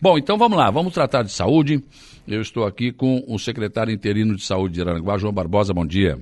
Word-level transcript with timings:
Bom, 0.00 0.16
então 0.16 0.38
vamos 0.38 0.56
lá, 0.56 0.70
vamos 0.70 0.94
tratar 0.94 1.22
de 1.22 1.30
saúde. 1.30 1.84
Eu 2.26 2.40
estou 2.40 2.64
aqui 2.64 2.90
com 2.90 3.22
o 3.28 3.38
secretário 3.38 3.92
interino 3.92 4.34
de 4.34 4.42
saúde 4.42 4.74
de 4.74 4.80
Aranaguá, 4.80 5.18
João 5.18 5.32
Barbosa. 5.32 5.74
Bom 5.74 5.84
dia. 5.84 6.18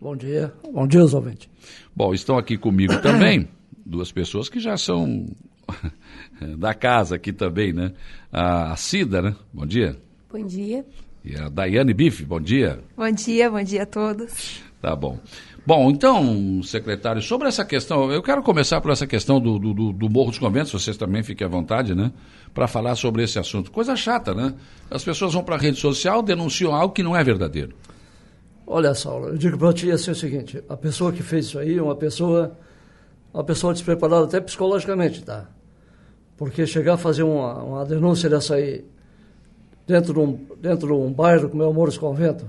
Bom 0.00 0.14
dia. 0.14 0.52
Bom 0.70 0.86
dia, 0.86 1.02
ouvintes. 1.02 1.48
Bom, 1.96 2.12
estão 2.12 2.36
aqui 2.36 2.58
comigo 2.58 3.00
também 3.00 3.48
duas 3.84 4.10
pessoas 4.10 4.48
que 4.48 4.58
já 4.58 4.76
são 4.76 5.26
da 6.58 6.74
casa 6.74 7.16
aqui 7.16 7.32
também, 7.32 7.72
né? 7.72 7.92
A 8.32 8.76
Cida, 8.76 9.22
né? 9.22 9.34
Bom 9.52 9.66
dia. 9.66 9.96
Bom 10.30 10.44
dia. 10.44 10.84
E 11.24 11.36
a 11.36 11.48
Daiane 11.48 11.94
Bife, 11.94 12.24
bom 12.24 12.40
dia. 12.40 12.80
Bom 12.96 13.10
dia, 13.10 13.50
bom 13.50 13.62
dia 13.62 13.84
a 13.84 13.86
todos. 13.86 14.62
Tá 14.80 14.94
bom. 14.94 15.18
Bom, 15.66 15.90
então, 15.90 16.62
secretário, 16.62 17.22
sobre 17.22 17.48
essa 17.48 17.64
questão, 17.64 18.12
eu 18.12 18.22
quero 18.22 18.42
começar 18.42 18.82
por 18.82 18.90
essa 18.90 19.06
questão 19.06 19.40
do, 19.40 19.58
do, 19.58 19.92
do 19.92 20.10
Morro 20.10 20.28
dos 20.28 20.38
Conventos, 20.38 20.70
vocês 20.70 20.94
também 20.94 21.22
fiquem 21.22 21.46
à 21.46 21.48
vontade, 21.48 21.94
né? 21.94 22.12
Para 22.52 22.68
falar 22.68 22.94
sobre 22.96 23.22
esse 23.22 23.38
assunto. 23.38 23.72
Coisa 23.72 23.96
chata, 23.96 24.34
né? 24.34 24.54
As 24.90 25.02
pessoas 25.02 25.32
vão 25.32 25.42
para 25.42 25.54
a 25.54 25.58
rede 25.58 25.78
social, 25.78 26.22
denunciam 26.22 26.74
algo 26.74 26.92
que 26.92 27.02
não 27.02 27.16
é 27.16 27.24
verdadeiro. 27.24 27.74
Olha, 28.66 28.92
Saulo, 28.92 29.28
eu 29.28 29.38
digo 29.38 29.56
para 29.56 29.72
ti 29.72 29.90
assim 29.90 30.10
o 30.10 30.14
seguinte: 30.14 30.62
a 30.68 30.76
pessoa 30.76 31.10
que 31.10 31.22
fez 31.22 31.46
isso 31.46 31.58
aí 31.58 31.78
é 31.78 31.82
uma 31.82 31.96
pessoa, 31.96 32.58
uma 33.32 33.42
pessoa 33.42 33.72
despreparada 33.72 34.26
até 34.26 34.42
psicologicamente, 34.42 35.22
tá? 35.22 35.48
Porque 36.36 36.66
chegar 36.66 36.94
a 36.94 36.98
fazer 36.98 37.22
uma, 37.22 37.62
uma 37.62 37.84
denúncia 37.86 38.28
dessa 38.28 38.56
aí 38.56 38.84
dentro 39.86 40.12
de 40.12 40.18
um, 40.18 40.46
dentro 40.60 40.88
de 40.88 40.92
um 40.92 41.10
bairro 41.10 41.48
como 41.48 41.62
é 41.62 41.66
o 41.66 41.72
Morro 41.72 41.86
dos 41.86 41.96
Convento, 41.96 42.44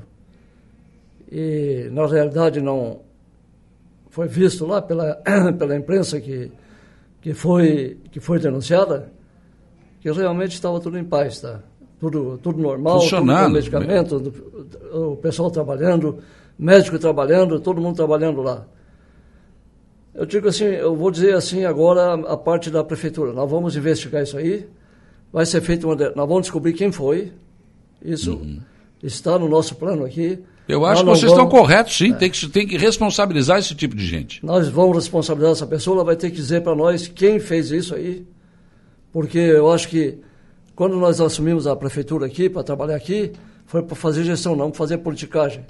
e 1.31 1.87
na 1.91 2.05
realidade 2.07 2.59
não 2.59 3.05
foi 4.15 4.29
visto 4.29 4.65
lá 4.65 4.81
pela, 4.81 5.21
pela 5.59 5.75
imprensa 5.75 6.21
que, 6.21 6.49
que, 7.19 7.33
foi, 7.33 7.97
que 8.09 8.21
foi 8.21 8.39
denunciada, 8.39 9.11
que 9.99 10.09
realmente 10.09 10.53
estava 10.53 10.79
tudo 10.79 10.97
em 10.97 11.03
paz, 11.03 11.41
tá? 11.41 11.59
Tudo, 11.99 12.37
tudo 12.37 12.61
normal, 12.61 13.01
Funcionando. 13.01 13.39
tudo 13.39 13.47
com 13.47 13.53
medicamento, 13.53 14.33
o 14.93 15.17
pessoal 15.17 15.51
trabalhando, 15.51 16.19
médico 16.57 16.97
trabalhando, 16.97 17.59
todo 17.59 17.81
mundo 17.81 17.97
trabalhando 17.97 18.41
lá. 18.41 18.65
Eu 20.13 20.25
digo 20.25 20.47
assim, 20.47 20.63
eu 20.63 20.95
vou 20.95 21.11
dizer 21.11 21.35
assim 21.35 21.65
agora 21.65 22.13
a 22.13 22.37
parte 22.37 22.69
da 22.69 22.85
prefeitura. 22.85 23.33
Nós 23.33 23.51
vamos 23.51 23.75
investigar 23.75 24.23
isso 24.23 24.37
aí. 24.37 24.65
Vai 25.29 25.45
ser 25.45 25.59
feito 25.59 25.85
uma. 25.87 25.95
Nós 25.95 26.27
vamos 26.27 26.43
descobrir 26.43 26.71
quem 26.71 26.89
foi. 26.89 27.33
Isso 28.01 28.35
uhum. 28.35 28.61
está 29.03 29.37
no 29.37 29.49
nosso 29.49 29.75
plano 29.75 30.05
aqui. 30.05 30.41
Eu 30.67 30.85
acho 30.85 31.01
que 31.03 31.09
vocês 31.09 31.31
vamos... 31.31 31.45
estão 31.45 31.47
corretos, 31.47 31.95
sim. 31.97 32.11
É. 32.11 32.15
Tem, 32.15 32.29
que, 32.29 32.49
tem 32.49 32.67
que 32.67 32.77
responsabilizar 32.77 33.59
esse 33.59 33.75
tipo 33.75 33.95
de 33.95 34.05
gente. 34.05 34.43
Nós 34.43 34.67
vamos 34.67 34.95
responsabilizar 34.95 35.51
essa 35.51 35.67
pessoa, 35.67 35.97
ela 35.97 36.03
vai 36.03 36.15
ter 36.15 36.29
que 36.31 36.35
dizer 36.35 36.61
para 36.61 36.75
nós 36.75 37.07
quem 37.07 37.39
fez 37.39 37.71
isso 37.71 37.93
aí. 37.93 38.25
Porque 39.11 39.37
eu 39.37 39.71
acho 39.71 39.87
que 39.87 40.19
quando 40.75 40.97
nós 40.97 41.21
assumimos 41.21 41.67
a 41.67 41.75
prefeitura 41.75 42.25
aqui, 42.25 42.49
para 42.49 42.63
trabalhar 42.63 42.95
aqui, 42.95 43.31
foi 43.65 43.81
para 43.81 43.95
fazer 43.95 44.23
gestão, 44.23 44.55
não 44.55 44.69
para 44.69 44.77
fazer 44.77 44.97
politicagem. 44.97 45.65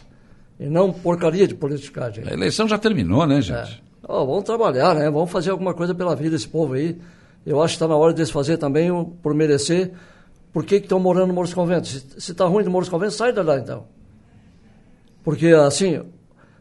E 0.59 0.65
não 0.67 0.91
porcaria 0.91 1.47
de 1.47 1.53
politicagem. 1.53 2.23
A 2.25 2.33
eleição 2.33 2.67
já 2.67 2.77
terminou, 2.77 3.25
né, 3.27 3.41
gente? 3.41 3.81
É. 3.81 3.85
Oh, 4.07 4.25
vamos 4.25 4.43
trabalhar, 4.43 4.95
né? 4.95 5.09
Vamos 5.09 5.29
fazer 5.29 5.49
alguma 5.51 5.73
coisa 5.73 5.93
pela 5.93 6.15
vida 6.15 6.31
desse 6.31 6.47
povo 6.47 6.73
aí. 6.73 6.97
Eu 7.45 7.61
acho 7.61 7.73
que 7.73 7.75
está 7.75 7.87
na 7.87 7.95
hora 7.95 8.13
deles 8.13 8.31
fazer 8.31 8.57
também, 8.57 8.89
por 9.21 9.33
merecer. 9.33 9.91
Por 10.53 10.63
que 10.63 10.75
estão 10.75 10.99
morando 10.99 11.27
no 11.27 11.33
Morros 11.33 11.53
Conventos? 11.53 12.05
Se 12.17 12.31
está 12.31 12.45
ruim 12.45 12.63
de 12.63 12.69
Morros 12.69 12.87
Conventos, 12.87 13.15
sai 13.15 13.33
de 13.33 13.41
lá 13.41 13.57
então. 13.57 13.85
Porque, 15.25 15.47
assim, 15.47 16.01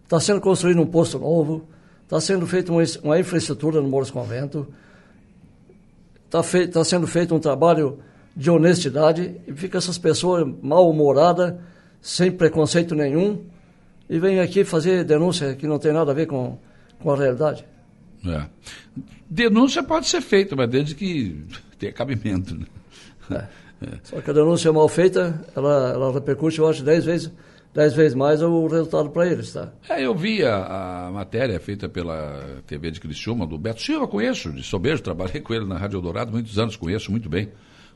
está 0.02 0.18
sendo 0.18 0.40
construído 0.40 0.80
um 0.80 0.86
posto 0.86 1.18
novo, 1.18 1.68
está 2.02 2.18
sendo 2.18 2.46
feita 2.46 2.72
uma, 2.72 2.82
uma, 3.02 3.20
infraestrutura 3.20 3.80
no 3.82 3.88
Morros 3.88 4.10
Convento, 4.10 4.66
está 6.24 6.42
tá 6.72 6.82
sendo 6.82 7.06
feito 7.06 7.34
um 7.34 7.38
trabalho 7.38 7.98
de 8.34 8.50
honestidade, 8.50 9.36
e 9.46 9.52
fica 9.52 9.76
essas 9.76 9.98
pessoas 9.98 10.50
mal-humoradas, 10.62 11.54
sem 12.00 12.32
preconceito 12.32 12.94
nenhum, 12.94 13.44
e 14.08 14.18
vem 14.18 14.40
aqui 14.40 14.64
fazer 14.64 15.04
denúncia 15.04 15.54
que 15.54 15.66
não 15.66 15.78
tem 15.78 15.92
nada 15.92 16.10
a 16.10 16.14
ver 16.14 16.26
com, 16.26 16.58
com 16.98 17.12
a 17.12 17.16
realidade. 17.16 17.66
É. 18.26 18.46
Denúncia 19.28 19.82
pode 19.82 20.06
ser 20.06 20.22
feita, 20.22 20.56
mas 20.56 20.70
desde 20.70 20.94
que 20.94 21.44
tenha 21.78 21.92
cabimento. 21.92 22.54
Né? 22.54 22.66
É. 23.30 23.64
É. 23.82 23.98
Só 24.04 24.20
que 24.20 24.30
a 24.30 24.32
denúncia 24.32 24.72
mal 24.72 24.88
feita, 24.88 25.44
ela, 25.54 25.90
ela 25.92 26.12
repercute, 26.12 26.58
eu 26.58 26.68
acho, 26.68 26.82
dez 26.82 27.04
vezes, 27.04 27.30
dez 27.74 27.92
vezes 27.92 28.14
mais 28.14 28.40
o 28.40 28.66
resultado 28.68 29.10
para 29.10 29.26
eles, 29.26 29.52
tá? 29.52 29.72
É, 29.88 30.06
eu 30.06 30.14
vi 30.14 30.44
a, 30.44 31.08
a, 31.08 31.10
matéria 31.10 31.58
feita 31.58 31.88
pela 31.88 32.62
TV 32.66 32.92
de 32.92 33.00
Criciúma, 33.00 33.46
do 33.46 33.58
Beto 33.58 33.82
Silva, 33.82 34.06
conheço, 34.06 34.52
de 34.52 34.62
Sobejo, 34.62 35.02
trabalhei 35.04 35.40
com 35.40 35.52
ele 35.52 35.66
na 35.66 35.76
Rádio 35.76 35.98
Eldorado 35.98 36.30
muitos 36.30 36.58
anos, 36.58 36.76
conheço 36.76 37.10
muito 37.10 37.28
bem. 37.28 37.50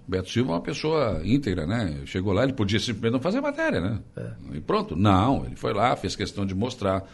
O 0.07 0.11
Beto 0.11 0.31
Silva 0.31 0.53
é 0.53 0.55
uma 0.55 0.63
pessoa 0.63 1.21
íntegra, 1.23 1.67
né? 1.67 2.01
Chegou 2.07 2.33
lá, 2.33 2.43
ele 2.43 2.55
podia 2.55 2.81
simplesmente 2.81 3.13
não 3.13 3.21
fazer 3.21 3.43
matéria, 3.43 3.79
né? 3.79 4.01
É. 4.17 4.57
E 4.57 4.61
pronto. 4.61 4.97
Não, 4.97 5.45
ele 5.45 5.55
foi 5.55 5.75
lá, 5.75 5.95
fez 5.97 6.17
questão 6.17 6.47
de 6.47 6.55
mostrar. 6.55 7.05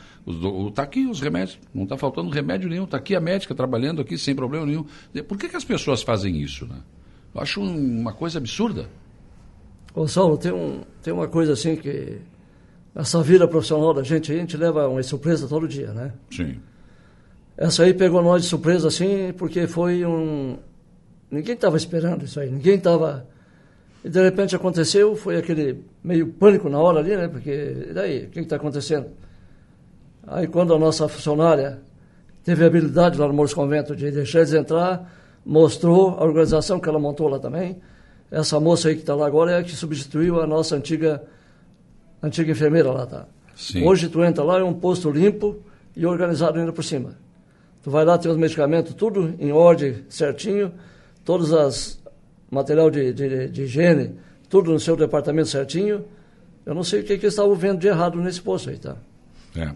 Está 0.68 0.84
aqui 0.84 1.04
os 1.04 1.20
remédios, 1.20 1.58
não 1.74 1.82
está 1.82 1.98
faltando 1.98 2.30
remédio 2.30 2.68
nenhum. 2.68 2.84
Está 2.84 2.96
aqui 2.96 3.16
a 3.16 3.20
médica 3.20 3.52
trabalhando 3.52 4.00
aqui 4.00 4.16
sem 4.16 4.32
problema 4.32 4.64
nenhum. 4.64 4.86
Por 5.26 5.36
que, 5.36 5.48
que 5.48 5.56
as 5.56 5.64
pessoas 5.64 6.04
fazem 6.04 6.40
isso, 6.40 6.66
né? 6.66 6.76
Eu 7.34 7.40
acho 7.40 7.60
um, 7.60 8.00
uma 8.00 8.12
coisa 8.12 8.38
absurda. 8.38 8.88
Ô, 9.92 10.06
Saulo, 10.06 10.38
tem, 10.38 10.52
um, 10.52 10.82
tem 11.02 11.12
uma 11.12 11.26
coisa 11.26 11.54
assim 11.54 11.74
que. 11.74 12.20
Essa 12.94 13.22
vida 13.22 13.48
profissional 13.48 13.92
da 13.92 14.02
gente, 14.02 14.32
a 14.32 14.36
gente 14.36 14.56
leva 14.56 14.88
uma 14.88 15.02
surpresa 15.02 15.48
todo 15.48 15.66
dia, 15.66 15.92
né? 15.92 16.12
Sim. 16.30 16.60
Essa 17.56 17.84
aí 17.84 17.94
pegou 17.94 18.22
nós 18.22 18.42
de 18.42 18.48
surpresa, 18.48 18.88
assim, 18.88 19.32
porque 19.36 19.66
foi 19.66 20.04
um, 20.04 20.56
Ninguém 21.34 21.54
estava 21.54 21.76
esperando 21.76 22.24
isso 22.24 22.38
aí, 22.38 22.48
ninguém 22.48 22.76
estava. 22.76 23.26
E 24.04 24.08
de 24.08 24.22
repente 24.22 24.54
aconteceu, 24.54 25.16
foi 25.16 25.36
aquele 25.36 25.84
meio 26.02 26.28
pânico 26.28 26.68
na 26.68 26.78
hora 26.78 27.00
ali, 27.00 27.16
né? 27.16 27.26
Porque, 27.26 27.86
e 27.90 27.92
daí, 27.92 28.26
o 28.26 28.30
que 28.30 28.38
está 28.38 28.54
acontecendo? 28.54 29.08
Aí 30.26 30.46
quando 30.46 30.72
a 30.72 30.78
nossa 30.78 31.08
funcionária 31.08 31.80
teve 32.44 32.62
a 32.62 32.68
habilidade 32.68 33.18
lá 33.18 33.26
no 33.26 33.34
Morros 33.34 33.52
Convento 33.52 33.96
de 33.96 34.12
deixar 34.12 34.40
eles 34.40 34.52
entrar, 34.52 35.12
mostrou 35.44 36.10
a 36.10 36.24
organização 36.24 36.78
que 36.78 36.88
ela 36.88 37.00
montou 37.00 37.26
lá 37.26 37.40
também. 37.40 37.80
Essa 38.30 38.60
moça 38.60 38.88
aí 38.88 38.94
que 38.94 39.00
está 39.00 39.16
lá 39.16 39.26
agora 39.26 39.50
é 39.50 39.58
a 39.58 39.62
que 39.64 39.74
substituiu 39.74 40.40
a 40.40 40.46
nossa 40.46 40.76
antiga, 40.76 41.20
antiga 42.26 42.52
enfermeira 42.52 42.90
lá, 42.90 43.06
tá? 43.06 43.26
Sim. 43.54 43.86
Hoje 43.86 44.08
tu 44.08 44.22
entra 44.24 44.42
lá, 44.42 44.58
é 44.58 44.64
um 44.64 44.74
posto 44.74 45.10
limpo 45.10 45.56
e 45.96 46.04
organizado 46.06 46.58
ainda 46.58 46.72
por 46.72 46.82
cima. 46.82 47.16
Tu 47.82 47.90
vai 47.90 48.04
lá, 48.04 48.18
tem 48.18 48.30
os 48.30 48.36
medicamentos, 48.36 48.94
tudo 48.94 49.34
em 49.38 49.52
ordem, 49.52 50.04
certinho 50.08 50.72
todos 51.24 51.52
as 51.52 52.00
material 52.50 52.90
de, 52.90 53.12
de, 53.12 53.48
de 53.48 53.62
higiene, 53.62 54.14
tudo 54.48 54.70
no 54.70 54.78
seu 54.78 54.96
departamento 54.96 55.48
certinho. 55.48 56.04
Eu 56.64 56.74
não 56.74 56.84
sei 56.84 57.00
o 57.00 57.02
que, 57.02 57.18
que 57.18 57.24
eles 57.24 57.34
estavam 57.34 57.54
vendo 57.54 57.80
de 57.80 57.88
errado 57.88 58.20
nesse 58.20 58.40
posto 58.40 58.70
aí, 58.70 58.78
tá? 58.78 58.96
É. 59.56 59.72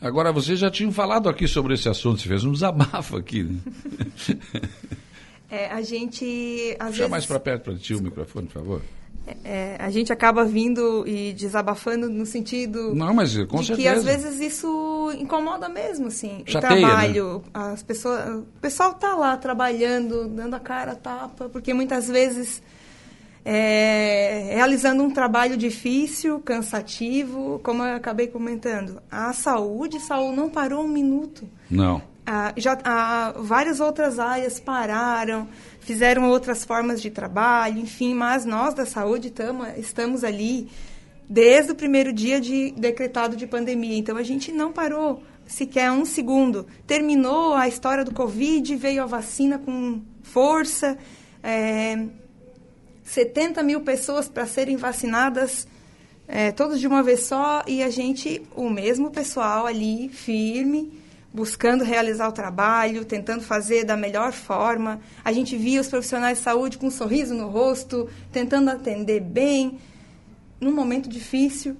Agora, 0.00 0.32
vocês 0.32 0.58
já 0.58 0.70
tinham 0.70 0.92
falado 0.92 1.28
aqui 1.28 1.46
sobre 1.46 1.74
esse 1.74 1.88
assunto, 1.88 2.20
você 2.20 2.28
fez 2.28 2.44
um 2.44 2.52
desabafo 2.52 3.16
aqui. 3.16 3.44
Né? 3.44 3.58
É, 5.50 5.70
a 5.70 5.80
gente. 5.80 6.76
Às 6.78 6.88
Puxa 6.88 6.98
vezes... 6.98 7.10
mais 7.10 7.24
para 7.24 7.40
perto 7.40 7.62
para 7.62 7.74
ti 7.76 7.94
o 7.94 8.02
microfone, 8.02 8.46
por 8.48 8.52
favor. 8.52 8.82
É, 9.44 9.76
a 9.78 9.90
gente 9.90 10.12
acaba 10.12 10.44
vindo 10.44 11.06
e 11.06 11.32
desabafando 11.32 12.08
no 12.08 12.24
sentido 12.24 12.94
não 12.94 13.14
mas 13.14 13.36
com 13.46 13.58
de 13.60 13.66
certeza. 13.66 13.76
que 13.76 13.88
às 13.88 14.04
vezes 14.04 14.40
isso 14.40 15.12
incomoda 15.18 15.68
mesmo 15.68 16.08
assim 16.08 16.42
Chateia, 16.46 16.76
o 16.76 16.78
trabalho 16.80 17.38
né? 17.38 17.72
as 17.72 17.82
pessoas 17.82 18.28
o 18.36 18.46
pessoal 18.60 18.94
tá 18.94 19.14
lá 19.14 19.36
trabalhando 19.36 20.28
dando 20.28 20.54
a 20.54 20.60
cara 20.60 20.92
a 20.92 20.96
tapa 20.96 21.48
porque 21.48 21.72
muitas 21.74 22.08
vezes 22.08 22.62
é, 23.44 24.50
realizando 24.54 25.02
um 25.02 25.10
trabalho 25.10 25.56
difícil 25.56 26.40
cansativo 26.40 27.60
como 27.62 27.82
eu 27.82 27.96
acabei 27.96 28.26
comentando 28.26 29.00
a 29.10 29.32
saúde 29.32 30.00
Saúl 30.00 30.32
não 30.32 30.48
parou 30.48 30.84
um 30.84 30.88
minuto 30.88 31.48
não 31.70 32.02
ah, 32.30 32.52
já 32.58 32.78
ah, 32.84 33.32
várias 33.38 33.80
outras 33.80 34.18
áreas 34.18 34.60
pararam, 34.60 35.48
fizeram 35.88 36.28
outras 36.28 36.66
formas 36.66 37.00
de 37.00 37.08
trabalho, 37.08 37.78
enfim, 37.78 38.12
mas 38.12 38.44
nós 38.44 38.74
da 38.74 38.84
saúde 38.84 39.30
tamo, 39.30 39.64
estamos 39.78 40.22
ali 40.22 40.68
desde 41.26 41.72
o 41.72 41.74
primeiro 41.74 42.12
dia 42.12 42.38
de 42.38 42.72
decretado 42.72 43.34
de 43.34 43.46
pandemia. 43.46 43.96
Então 43.96 44.18
a 44.18 44.22
gente 44.22 44.52
não 44.52 44.70
parou 44.70 45.22
sequer 45.46 45.90
um 45.90 46.04
segundo. 46.04 46.66
Terminou 46.86 47.54
a 47.54 47.66
história 47.66 48.04
do 48.04 48.12
Covid, 48.12 48.76
veio 48.76 49.02
a 49.02 49.06
vacina 49.06 49.58
com 49.58 50.02
força, 50.22 50.98
é, 51.42 52.04
70 53.02 53.62
mil 53.62 53.80
pessoas 53.80 54.28
para 54.28 54.44
serem 54.44 54.76
vacinadas. 54.76 55.66
É, 56.28 56.52
todos 56.52 56.78
de 56.78 56.86
uma 56.86 57.02
vez 57.02 57.20
só 57.20 57.64
e 57.66 57.82
a 57.82 57.88
gente, 57.88 58.42
o 58.54 58.68
mesmo 58.68 59.10
pessoal 59.10 59.64
ali, 59.64 60.10
firme, 60.10 60.92
buscando 61.38 61.84
realizar 61.84 62.26
o 62.28 62.32
trabalho, 62.32 63.04
tentando 63.04 63.42
fazer 63.44 63.84
da 63.84 63.96
melhor 63.96 64.32
forma. 64.32 65.00
A 65.24 65.30
gente 65.30 65.56
via 65.56 65.80
os 65.80 65.86
profissionais 65.86 66.38
de 66.38 66.42
saúde 66.44 66.76
com 66.78 66.88
um 66.88 66.90
sorriso 66.90 67.32
no 67.32 67.48
rosto, 67.48 68.08
tentando 68.32 68.68
atender 68.70 69.20
bem, 69.20 69.78
num 70.60 70.72
momento 70.74 71.08
difícil. 71.08 71.76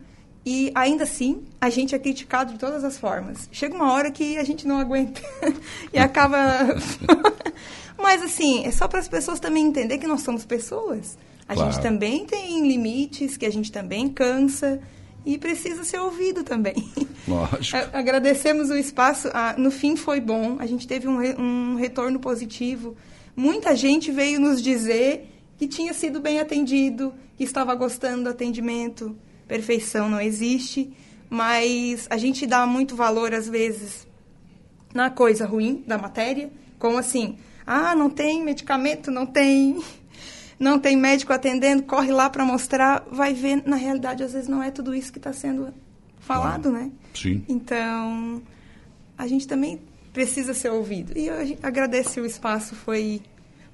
E 0.46 0.70
ainda 0.76 1.02
assim, 1.02 1.42
a 1.60 1.68
gente 1.70 1.92
é 1.92 1.98
criticado 1.98 2.52
de 2.52 2.58
todas 2.60 2.84
as 2.84 2.96
formas. 2.98 3.48
Chega 3.50 3.74
uma 3.74 3.92
hora 3.92 4.12
que 4.12 4.38
a 4.38 4.44
gente 4.44 4.64
não 4.64 4.78
aguenta 4.78 5.20
e 5.92 5.98
acaba 5.98 6.38
Mas, 8.00 8.22
assim, 8.22 8.64
é 8.64 8.70
só 8.70 8.86
para 8.86 9.00
as 9.00 9.08
pessoas 9.08 9.40
também 9.40 9.66
entender 9.66 9.98
que 9.98 10.06
nós 10.06 10.20
somos 10.22 10.44
pessoas. 10.44 11.18
A 11.48 11.54
Claro. 11.54 11.72
gente 11.72 11.82
também 11.82 12.24
tem 12.24 12.64
limites, 12.68 13.36
que 13.36 13.44
a 13.44 13.50
gente 13.50 13.72
também 13.72 14.08
cansa 14.08 14.80
e 15.26 15.36
precisa 15.38 15.84
ser 15.84 15.98
ouvido 16.00 16.42
também. 16.44 16.74
Lógico. 17.28 17.76
A- 17.76 17.98
Agradecemos 17.98 18.70
o 18.70 18.76
espaço. 18.76 19.28
ah, 19.34 19.54
no 19.58 19.70
fim 19.70 19.96
foi 19.96 20.20
bom. 20.20 20.56
A 20.58 20.66
gente 20.66 20.86
teve 20.86 21.06
um, 21.08 21.18
re- 21.18 21.34
um 21.38 21.74
retorno 21.76 22.18
positivo. 22.18 22.96
Muita 23.36 23.76
gente 23.76 24.10
veio 24.10 24.40
nos 24.40 24.60
dizer 24.62 25.28
que 25.56 25.66
tinha 25.68 25.92
sido 25.92 26.20
bem 26.20 26.38
atendido, 26.40 27.12
que 27.36 27.44
estava 27.44 27.74
gostando 27.74 28.24
do 28.24 28.28
atendimento. 28.30 29.16
Perfeição 29.46 30.08
não 30.08 30.20
existe, 30.20 30.90
mas 31.28 32.06
a 32.10 32.16
gente 32.16 32.46
dá 32.46 32.66
muito 32.66 32.96
valor 32.96 33.34
às 33.34 33.48
vezes 33.48 34.06
na 34.94 35.10
coisa 35.10 35.44
ruim 35.46 35.84
da 35.86 35.98
matéria, 35.98 36.50
como 36.78 36.96
assim, 36.96 37.36
ah, 37.66 37.94
não 37.94 38.08
tem 38.08 38.42
medicamento, 38.42 39.10
não 39.10 39.26
tem, 39.26 39.78
não 40.58 40.78
tem 40.78 40.96
médico 40.96 41.32
atendendo, 41.32 41.82
corre 41.84 42.10
lá 42.10 42.28
para 42.28 42.44
mostrar, 42.44 43.04
vai 43.10 43.32
ver, 43.32 43.62
na 43.64 43.76
realidade, 43.76 44.22
às 44.22 44.32
vezes 44.32 44.48
não 44.48 44.62
é 44.62 44.70
tudo 44.70 44.94
isso 44.94 45.12
que 45.12 45.18
está 45.18 45.32
sendo 45.32 45.72
falado, 46.18 46.70
né? 46.70 46.90
Sim. 47.14 47.44
Então, 47.48 48.42
a 49.16 49.26
gente 49.26 49.46
também 49.46 49.80
precisa 50.12 50.52
ser 50.52 50.70
ouvido. 50.70 51.16
E 51.16 51.28
eu 51.28 51.34
agradeço 51.62 52.20
o 52.20 52.26
espaço, 52.26 52.74
foi, 52.74 53.22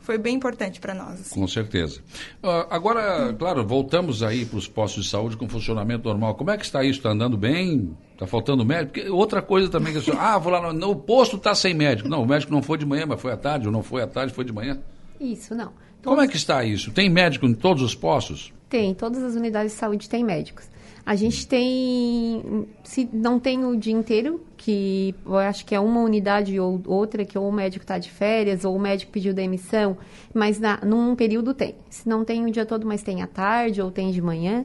foi 0.00 0.18
bem 0.18 0.36
importante 0.36 0.78
para 0.78 0.94
nós. 0.94 1.20
assim. 1.20 1.40
Com 1.40 1.48
certeza. 1.48 2.00
Ah, 2.42 2.66
agora, 2.70 3.32
claro, 3.32 3.66
voltamos 3.66 4.22
aí 4.22 4.44
para 4.44 4.58
os 4.58 4.68
postos 4.68 5.04
de 5.04 5.10
saúde 5.10 5.36
com 5.36 5.48
funcionamento 5.48 6.06
normal. 6.06 6.34
Como 6.34 6.50
é 6.50 6.58
que 6.58 6.64
está 6.64 6.84
isso? 6.84 6.98
Está 6.98 7.10
andando 7.10 7.36
bem? 7.36 7.96
Está 8.12 8.26
faltando 8.26 8.64
médico? 8.64 8.92
Porque 8.92 9.08
outra 9.08 9.40
coisa 9.40 9.70
também 9.70 9.92
que 9.92 9.98
a 9.98 10.02
pessoa, 10.02 10.22
ah, 10.22 10.38
vou 10.38 10.52
lá, 10.52 10.60
no, 10.60 10.72
no 10.72 10.90
o 10.90 10.96
posto 10.96 11.36
está 11.36 11.54
sem 11.54 11.72
médico. 11.72 12.08
Não, 12.08 12.22
o 12.22 12.26
médico 12.26 12.52
não 12.52 12.62
foi 12.62 12.76
de 12.76 12.84
manhã, 12.84 13.06
mas 13.06 13.20
foi 13.20 13.32
à 13.32 13.36
tarde, 13.36 13.66
ou 13.66 13.72
não 13.72 13.82
foi 13.82 14.02
à 14.02 14.06
tarde, 14.06 14.34
foi 14.34 14.44
de 14.44 14.52
manhã. 14.52 14.78
Isso, 15.20 15.54
não. 15.54 15.72
Como 16.04 16.20
é 16.20 16.28
que 16.28 16.36
está 16.36 16.62
isso? 16.64 16.90
Tem 16.90 17.08
médico 17.08 17.46
em 17.46 17.54
todos 17.54 17.82
os 17.82 17.94
postos? 17.94 18.52
Tem, 18.68 18.94
todas 18.94 19.22
as 19.22 19.34
unidades 19.34 19.72
de 19.72 19.78
saúde 19.78 20.08
têm 20.08 20.22
médicos. 20.22 20.68
A 21.06 21.14
gente 21.16 21.46
tem, 21.46 22.66
se 22.82 23.08
não 23.12 23.38
tem 23.38 23.62
o 23.64 23.76
dia 23.76 23.92
inteiro, 23.92 24.40
que 24.56 25.14
eu 25.24 25.36
acho 25.36 25.64
que 25.66 25.74
é 25.74 25.80
uma 25.80 26.00
unidade 26.00 26.58
ou 26.58 26.80
outra, 26.86 27.26
que 27.26 27.36
ou 27.36 27.46
o 27.46 27.52
médico 27.52 27.84
está 27.84 27.98
de 27.98 28.10
férias, 28.10 28.64
ou 28.64 28.74
o 28.74 28.78
médico 28.78 29.12
pediu 29.12 29.34
demissão, 29.34 29.98
mas 30.32 30.58
na, 30.58 30.78
num 30.82 31.14
período 31.14 31.52
tem. 31.52 31.74
Se 31.90 32.08
não 32.08 32.24
tem 32.24 32.46
o 32.46 32.50
dia 32.50 32.64
todo, 32.64 32.86
mas 32.86 33.02
tem 33.02 33.20
à 33.20 33.26
tarde 33.26 33.82
ou 33.82 33.90
tem 33.90 34.10
de 34.10 34.22
manhã. 34.22 34.64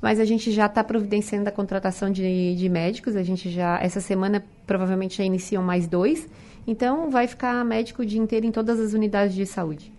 Mas 0.00 0.18
a 0.18 0.24
gente 0.24 0.50
já 0.52 0.66
está 0.66 0.82
providenciando 0.82 1.48
a 1.48 1.52
contratação 1.52 2.10
de, 2.10 2.54
de 2.54 2.68
médicos, 2.68 3.14
a 3.14 3.22
gente 3.22 3.50
já, 3.50 3.78
essa 3.80 4.00
semana 4.00 4.42
provavelmente 4.66 5.18
já 5.18 5.24
iniciam 5.24 5.62
mais 5.62 5.86
dois. 5.86 6.26
Então 6.66 7.10
vai 7.10 7.26
ficar 7.26 7.64
médico 7.64 8.02
o 8.02 8.06
dia 8.06 8.20
inteiro 8.20 8.46
em 8.46 8.50
todas 8.50 8.80
as 8.80 8.92
unidades 8.92 9.34
de 9.34 9.46
saúde. 9.46 9.92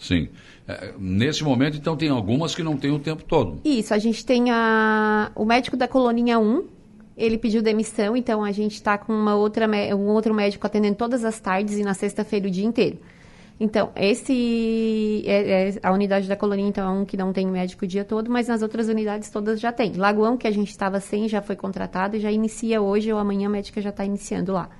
Sim. 0.00 0.28
É, 0.66 0.94
nesse 0.98 1.44
momento, 1.44 1.76
então, 1.76 1.96
tem 1.96 2.08
algumas 2.08 2.54
que 2.54 2.62
não 2.62 2.76
tem 2.76 2.90
o 2.90 2.98
tempo 2.98 3.22
todo. 3.22 3.60
Isso, 3.64 3.92
a 3.92 3.98
gente 3.98 4.24
tem 4.24 4.50
a, 4.50 5.30
o 5.34 5.44
médico 5.44 5.76
da 5.76 5.86
coloninha 5.86 6.38
1, 6.38 6.64
ele 7.16 7.36
pediu 7.36 7.60
demissão, 7.60 8.16
então 8.16 8.42
a 8.42 8.50
gente 8.50 8.74
está 8.74 8.96
com 8.96 9.12
uma 9.12 9.34
outra, 9.34 9.68
um 9.94 10.06
outro 10.08 10.32
médico 10.32 10.66
atendendo 10.66 10.96
todas 10.96 11.24
as 11.24 11.38
tardes 11.38 11.76
e 11.76 11.82
na 11.82 11.92
sexta-feira 11.92 12.48
o 12.48 12.50
dia 12.50 12.64
inteiro. 12.64 12.98
Então, 13.58 13.90
esse 13.94 15.22
é, 15.26 15.68
é 15.68 15.74
a 15.82 15.92
unidade 15.92 16.26
da 16.26 16.34
colonia, 16.34 16.66
então, 16.66 16.88
é 16.88 17.00
um 17.00 17.04
que 17.04 17.14
não 17.14 17.30
tem 17.30 17.46
médico 17.46 17.84
o 17.84 17.88
dia 17.88 18.06
todo, 18.06 18.30
mas 18.30 18.48
nas 18.48 18.62
outras 18.62 18.88
unidades 18.88 19.28
todas 19.28 19.60
já 19.60 19.70
tem. 19.70 19.92
Lagoão, 19.92 20.38
que 20.38 20.46
a 20.46 20.50
gente 20.50 20.70
estava 20.70 20.98
sem, 20.98 21.28
já 21.28 21.42
foi 21.42 21.56
contratado 21.56 22.16
e 22.16 22.20
já 22.20 22.32
inicia 22.32 22.80
hoje 22.80 23.12
ou 23.12 23.18
amanhã 23.18 23.48
a 23.48 23.50
médica 23.50 23.82
já 23.82 23.90
está 23.90 24.02
iniciando 24.02 24.52
lá. 24.52 24.70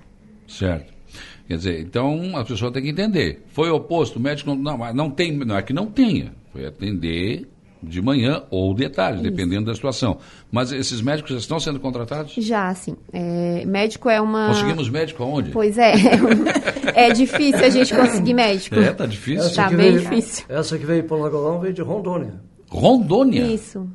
Certo. 0.49 1.00
Quer 1.47 1.57
dizer, 1.57 1.81
então 1.81 2.37
a 2.37 2.45
pessoa 2.45 2.73
tem 2.73 2.83
que 2.83 2.91
entender. 2.91 3.43
Foi 3.49 3.71
oposto, 3.71 4.19
o 4.19 4.23
médico 4.23 4.51
não, 4.51 4.57
não, 4.57 4.79
mas 4.79 4.95
não 4.95 5.11
tem, 5.11 5.37
não 5.37 5.57
é 5.57 5.63
que 5.63 5.73
não 5.73 5.87
tenha. 5.87 6.33
Foi 6.53 6.65
atender 6.65 7.49
de 7.83 8.03
manhã 8.03 8.43
ou 8.51 8.75
de 8.75 8.89
tarde, 8.91 9.23
dependendo 9.23 9.65
da 9.67 9.75
situação. 9.75 10.19
Mas 10.53 10.71
esses 10.71 11.01
médicos 11.01 11.33
já 11.33 11.39
estão 11.39 11.59
sendo 11.59 11.81
contratados? 11.81 12.35
Já, 12.35 12.69
assim, 12.69 12.95
é, 13.13 13.65
médico 13.65 14.11
é 14.11 14.21
uma... 14.21 14.49
Conseguimos 14.49 14.91
médico 14.91 15.23
aonde? 15.23 15.51
Pois 15.51 15.79
é, 15.79 15.95
é 16.95 17.11
difícil 17.13 17.65
a 17.65 17.71
gente 17.71 17.95
conseguir 17.95 18.35
médico. 18.35 18.77
É, 18.77 18.93
tá 18.93 19.07
difícil. 19.07 19.55
Tá 19.55 19.69
que 19.69 19.77
bem 19.77 19.93
veio- 19.97 20.01
difícil. 20.03 20.45
Essa 20.49 20.79
que 20.79 20.85
veio 20.85 21.05
para 21.05 21.17
o 21.17 21.21
Lagoão 21.21 21.59
veio 21.59 21.73
de 21.73 21.81
Rondônia. 21.81 22.35
Rondônia? 22.69 23.47
Isso. 23.47 23.89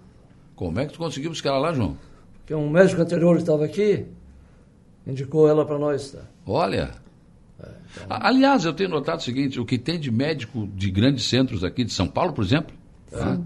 Como 0.55 0.79
é 0.79 0.85
que 0.87 0.93
tu 0.93 0.99
conseguiu 0.99 1.29
buscar 1.29 1.49
ela 1.49 1.59
lá, 1.59 1.73
João? 1.73 1.95
Que 2.45 2.55
um 2.55 2.69
médico 2.69 3.01
anterior 3.01 3.35
que 3.35 3.43
estava 3.43 3.65
aqui 3.65 4.05
indicou 5.05 5.47
ela 5.47 5.65
para 5.65 5.77
nós. 5.77 6.11
Tá? 6.11 6.21
Olha. 6.45 6.91
A- 8.09 8.27
Aliás, 8.27 8.65
eu 8.65 8.73
tenho 8.73 8.89
notado 8.89 9.19
o 9.19 9.23
seguinte: 9.23 9.59
o 9.59 9.65
que 9.65 9.77
tem 9.77 9.99
de 9.99 10.11
médico 10.11 10.67
de 10.75 10.89
grandes 10.91 11.25
centros 11.25 11.63
aqui 11.63 11.83
de 11.83 11.91
São 11.93 12.07
Paulo, 12.07 12.33
por 12.33 12.43
exemplo, 12.43 12.75
tá? 13.11 13.37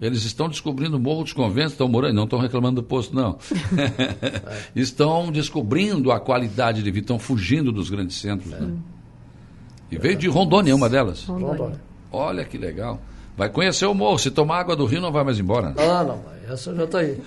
eles 0.00 0.24
estão 0.24 0.48
descobrindo 0.48 0.96
o 0.96 1.00
Morro 1.00 1.24
dos 1.24 1.32
Conventos, 1.32 1.72
estão 1.72 1.88
morando, 1.88 2.14
não 2.14 2.24
estão 2.24 2.38
reclamando 2.38 2.80
do 2.82 2.86
posto, 2.86 3.14
não. 3.14 3.38
estão 4.74 5.30
descobrindo 5.32 6.10
a 6.12 6.20
qualidade 6.20 6.82
de 6.82 6.90
vida, 6.90 7.04
estão 7.04 7.18
fugindo 7.18 7.72
dos 7.72 7.90
grandes 7.90 8.16
centros. 8.16 8.50
né? 8.52 8.72
E 9.90 9.98
veio 9.98 10.16
de 10.16 10.28
Rondônia, 10.28 10.74
uma 10.74 10.88
delas. 10.88 11.24
Rondônia. 11.24 11.80
Olha 12.10 12.44
que 12.44 12.58
legal. 12.58 13.00
Vai 13.36 13.50
conhecer 13.50 13.84
o 13.86 13.92
morro. 13.94 14.18
Se 14.18 14.30
tomar 14.30 14.60
água 14.60 14.74
do 14.74 14.86
rio, 14.86 15.00
não 15.00 15.12
vai 15.12 15.22
mais 15.22 15.38
embora. 15.38 15.74
Ah, 15.76 16.02
não, 16.02 16.22
mas 16.24 16.50
essa 16.50 16.74
já 16.74 16.84
está 16.84 16.98
aí. 17.00 17.18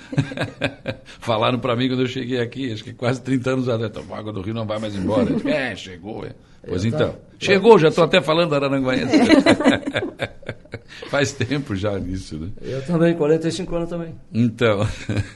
Falaram 1.19 1.59
para 1.59 1.75
mim 1.75 1.87
quando 1.87 2.01
eu 2.01 2.07
cheguei 2.07 2.39
aqui, 2.41 2.71
acho 2.73 2.83
que 2.83 2.93
quase 2.93 3.21
30 3.21 3.49
anos 3.51 3.69
atrás, 3.69 3.91
tomar 3.93 4.17
água 4.19 4.33
do 4.33 4.41
rio 4.41 4.53
não 4.53 4.65
vai 4.65 4.79
mais 4.79 4.95
embora. 4.95 5.25
Disse, 5.33 5.47
é, 5.47 5.75
chegou. 5.75 6.25
É. 6.25 6.31
Pois 6.67 6.85
então. 6.85 7.11
tá. 7.11 7.19
Chegou, 7.39 7.79
já 7.79 7.87
estou 7.87 8.03
até 8.03 8.21
falando 8.21 8.53
Araranguaense. 8.53 9.17
Faz 11.09 11.31
tempo 11.31 11.75
já 11.75 11.97
nisso, 11.97 12.37
né? 12.37 12.49
Eu 12.61 12.85
também, 12.85 13.15
45 13.15 13.75
anos 13.75 13.89
também. 13.89 14.13
Então, 14.33 14.85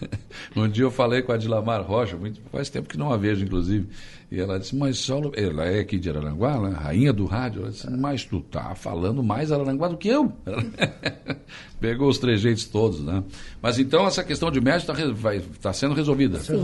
um 0.55 0.67
dia 0.67 0.83
eu 0.83 0.91
falei 0.91 1.21
com 1.21 1.31
a 1.31 1.37
Dilamar 1.37 1.81
Rocha, 1.81 2.17
muito, 2.17 2.41
faz 2.51 2.69
tempo 2.69 2.89
que 2.89 2.97
não 2.97 3.11
a 3.11 3.17
vejo, 3.17 3.43
inclusive, 3.43 3.87
e 4.31 4.39
ela 4.39 4.59
disse, 4.59 4.75
mas 4.75 4.99
Saulo, 4.99 5.31
ela 5.35 5.65
é 5.65 5.79
aqui 5.79 5.97
de 5.97 6.09
Araranguá, 6.09 6.59
né? 6.59 6.75
rainha 6.75 7.13
do 7.13 7.25
rádio, 7.25 7.61
ela 7.61 7.71
disse, 7.71 7.89
mas 7.89 8.25
tu 8.25 8.41
tá 8.41 8.75
falando 8.75 9.23
mais 9.23 9.51
Araranguá 9.51 9.87
do 9.87 9.97
que 9.97 10.09
eu. 10.09 10.31
Pegou 11.79 12.09
os 12.09 12.17
trejeitos 12.17 12.65
todos, 12.65 13.03
né? 13.03 13.23
Mas 13.61 13.79
então 13.79 14.05
essa 14.05 14.23
questão 14.23 14.51
de 14.51 14.59
médico 14.59 14.91
está 14.91 15.41
tá 15.61 15.73
sendo 15.73 15.93
resolvida. 15.93 16.39
Sendo 16.39 16.61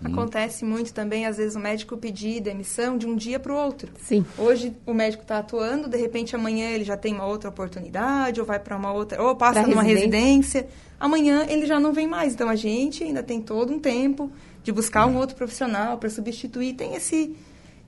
resolvido. 0.00 0.20
Acontece 0.20 0.64
muito 0.64 0.92
também, 0.92 1.26
às 1.26 1.36
vezes, 1.36 1.56
o 1.56 1.60
médico 1.60 1.96
pedir 1.96 2.40
demissão 2.40 2.96
de 2.98 3.06
um 3.06 3.16
dia 3.16 3.38
para 3.38 3.52
o 3.52 3.56
outro. 3.56 3.90
Sim. 4.00 4.24
Hoje 4.38 4.72
o 4.86 4.92
médico 4.92 5.22
está 5.22 5.38
atuando, 5.38 5.88
de 5.88 5.96
repente 5.96 6.34
amanhã 6.36 6.68
ele 6.70 6.84
já 6.84 6.96
tem 6.96 7.14
uma 7.14 7.26
outra 7.26 7.48
oportunidade, 7.48 8.40
ou 8.40 8.46
vai 8.46 8.58
para 8.58 8.76
uma 8.76 8.92
outra, 8.92 9.22
ou 9.22 9.34
passa 9.36 9.60
Pra 9.60 9.68
numa 9.68 9.82
residência. 9.82 10.60
residência. 10.60 10.68
Amanhã 10.98 11.46
ele 11.48 11.66
já 11.66 11.78
não 11.80 11.92
vem 11.92 12.06
mais. 12.06 12.32
Então 12.34 12.48
a 12.48 12.56
gente 12.56 13.04
ainda 13.04 13.22
tem 13.22 13.40
todo 13.40 13.72
um 13.72 13.78
tempo 13.78 14.30
de 14.62 14.72
buscar 14.72 15.06
um 15.06 15.16
outro 15.16 15.36
profissional 15.36 15.98
para 15.98 16.08
substituir. 16.10 16.74
Tem 16.74 16.94
esse, 16.94 17.36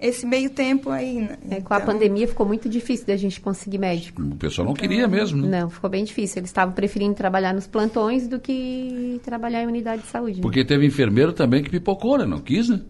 esse 0.01 0.25
meio 0.27 0.51
tempo 0.51 0.91
aí. 0.91 1.21
né? 1.23 1.39
É, 1.51 1.61
com 1.61 1.75
a 1.75 1.79
Então, 1.79 1.93
pandemia 1.93 2.27
ficou 2.29 2.47
muito 2.47 2.69
difícil 2.69 3.07
da 3.07 3.17
gente 3.17 3.41
conseguir 3.41 3.79
médico. 3.79 4.23
O 4.23 4.37
pessoal 4.37 4.67
não 4.67 4.75
queria 4.75 5.09
mesmo, 5.09 5.43
né? 5.47 5.61
Não, 5.61 5.71
ficou 5.71 5.91
bem 5.91 6.05
difícil. 6.05 6.39
Eles 6.41 6.51
estavam 6.51 6.75
preferindo 6.75 7.15
trabalhar 7.15 7.53
nos 7.53 7.67
plantões 7.67 8.29
do 8.29 8.39
que 8.39 9.21
trabalhar 9.25 9.63
em 9.63 9.67
unidade 9.67 10.03
de 10.03 10.09
saúde. 10.09 10.37
né? 10.37 10.43
Porque 10.43 10.65
teve 10.65 10.87
enfermeiro 10.87 11.33
também 11.33 11.63
que 11.63 11.71
pipocou, 11.71 12.17
né? 12.19 12.25
Não 12.25 12.41
quis, 12.41 12.69
né? 12.69 12.81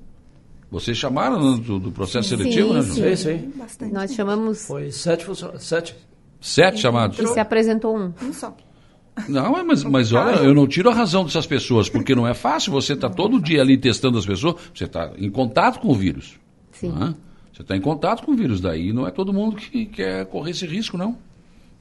Vocês 0.71 0.99
chamaram 0.99 1.57
né, 1.57 1.63
do, 1.65 1.79
do 1.79 1.91
processo 1.91 2.29
Sim, 2.29 2.37
seletivo, 2.37 2.75
né, 2.75 2.83
sim. 2.83 3.01
João? 3.03 3.17
Sim, 3.17 3.39
sim. 3.39 3.53
Bastante. 3.57 3.93
Nós 3.95 4.13
chamamos 4.15 4.67
Foi 4.67 4.91
sete 4.91 5.25
funcionários. 5.25 5.65
Sete. 5.65 5.97
Sete 6.41 6.79
chamados. 6.79 7.19
e 7.19 7.27
se 7.27 7.41
apresentou 7.41 7.97
um. 7.97 8.13
Um 8.23 8.33
só. 8.35 8.55
Não, 9.29 9.59
é, 9.59 9.63
mas, 9.65 9.83
mas 9.83 10.13
olha, 10.13 10.37
eu 10.45 10.55
não 10.55 10.67
tiro 10.69 10.89
a 10.91 10.95
razão 10.95 11.25
dessas 11.25 11.47
pessoas, 11.47 11.89
porque 11.89 12.15
não 12.15 12.29
é 12.29 12.35
fácil 12.35 12.71
você 12.71 12.93
estar 12.93 13.11
todo 13.11 13.41
dia 13.41 13.61
ali 13.61 13.77
testando 13.77 14.19
as 14.19 14.25
pessoas, 14.27 14.55
você 14.73 14.85
está 14.85 15.11
em 15.19 15.31
contato 15.31 15.81
com 15.81 15.89
o 15.89 15.95
vírus. 15.95 16.39
Sim. 16.79 16.89
não 16.89 17.09
é? 17.09 17.15
Você 17.53 17.63
está 17.63 17.77
em 17.77 17.81
contato 17.81 18.25
com 18.25 18.33
o 18.33 18.37
vírus, 18.37 18.61
daí 18.61 18.93
não 18.93 19.07
é 19.07 19.11
todo 19.11 19.33
mundo 19.33 19.57
que 19.57 19.87
quer 19.87 20.27
correr 20.27 20.53
esse 20.53 20.65
risco, 20.67 20.97
não. 20.97 21.19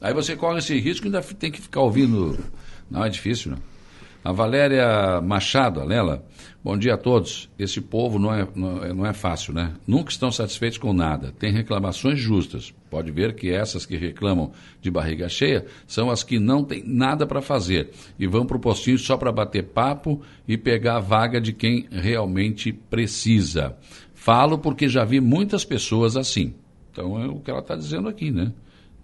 Aí 0.01 0.13
você 0.13 0.35
corre 0.35 0.59
esse 0.59 0.77
risco 0.79 1.05
e 1.05 1.07
ainda 1.07 1.21
tem 1.21 1.51
que 1.51 1.61
ficar 1.61 1.81
ouvindo. 1.81 2.37
Não, 2.89 3.03
é 3.03 3.09
difícil, 3.09 3.51
não. 3.51 3.59
A 4.23 4.31
Valéria 4.31 5.21
Machado, 5.21 5.79
a 5.79 5.85
Lela, 5.85 6.25
bom 6.61 6.77
dia 6.77 6.95
a 6.95 6.97
todos. 6.97 7.49
Esse 7.57 7.79
povo 7.79 8.19
não 8.19 8.33
é, 8.33 8.45
não, 8.55 8.83
é, 8.83 8.93
não 8.93 9.05
é 9.05 9.13
fácil, 9.13 9.53
né? 9.53 9.73
Nunca 9.87 10.11
estão 10.11 10.31
satisfeitos 10.31 10.77
com 10.77 10.91
nada. 10.91 11.33
Tem 11.39 11.51
reclamações 11.51 12.19
justas. 12.19 12.73
Pode 12.89 13.09
ver 13.09 13.35
que 13.35 13.49
essas 13.49 13.85
que 13.85 13.95
reclamam 13.95 14.51
de 14.81 14.91
barriga 14.91 15.29
cheia 15.29 15.65
são 15.85 16.09
as 16.09 16.23
que 16.23 16.39
não 16.39 16.63
têm 16.63 16.83
nada 16.85 17.25
para 17.25 17.41
fazer 17.41 17.91
e 18.19 18.27
vão 18.27 18.45
para 18.45 18.57
o 18.57 18.59
postinho 18.59 18.97
só 18.97 19.15
para 19.15 19.31
bater 19.31 19.63
papo 19.63 20.21
e 20.47 20.57
pegar 20.57 20.97
a 20.97 21.01
vaga 21.01 21.39
de 21.39 21.53
quem 21.53 21.87
realmente 21.89 22.73
precisa. 22.73 23.77
Falo 24.27 24.57
porque 24.57 24.89
já 24.89 25.05
vi 25.05 25.21
muitas 25.21 25.63
pessoas 25.63 26.17
assim. 26.17 26.53
Então 26.91 27.17
é 27.23 27.27
o 27.29 27.39
que 27.39 27.49
ela 27.49 27.61
está 27.61 27.77
dizendo 27.77 28.09
aqui, 28.09 28.29
né? 28.29 28.51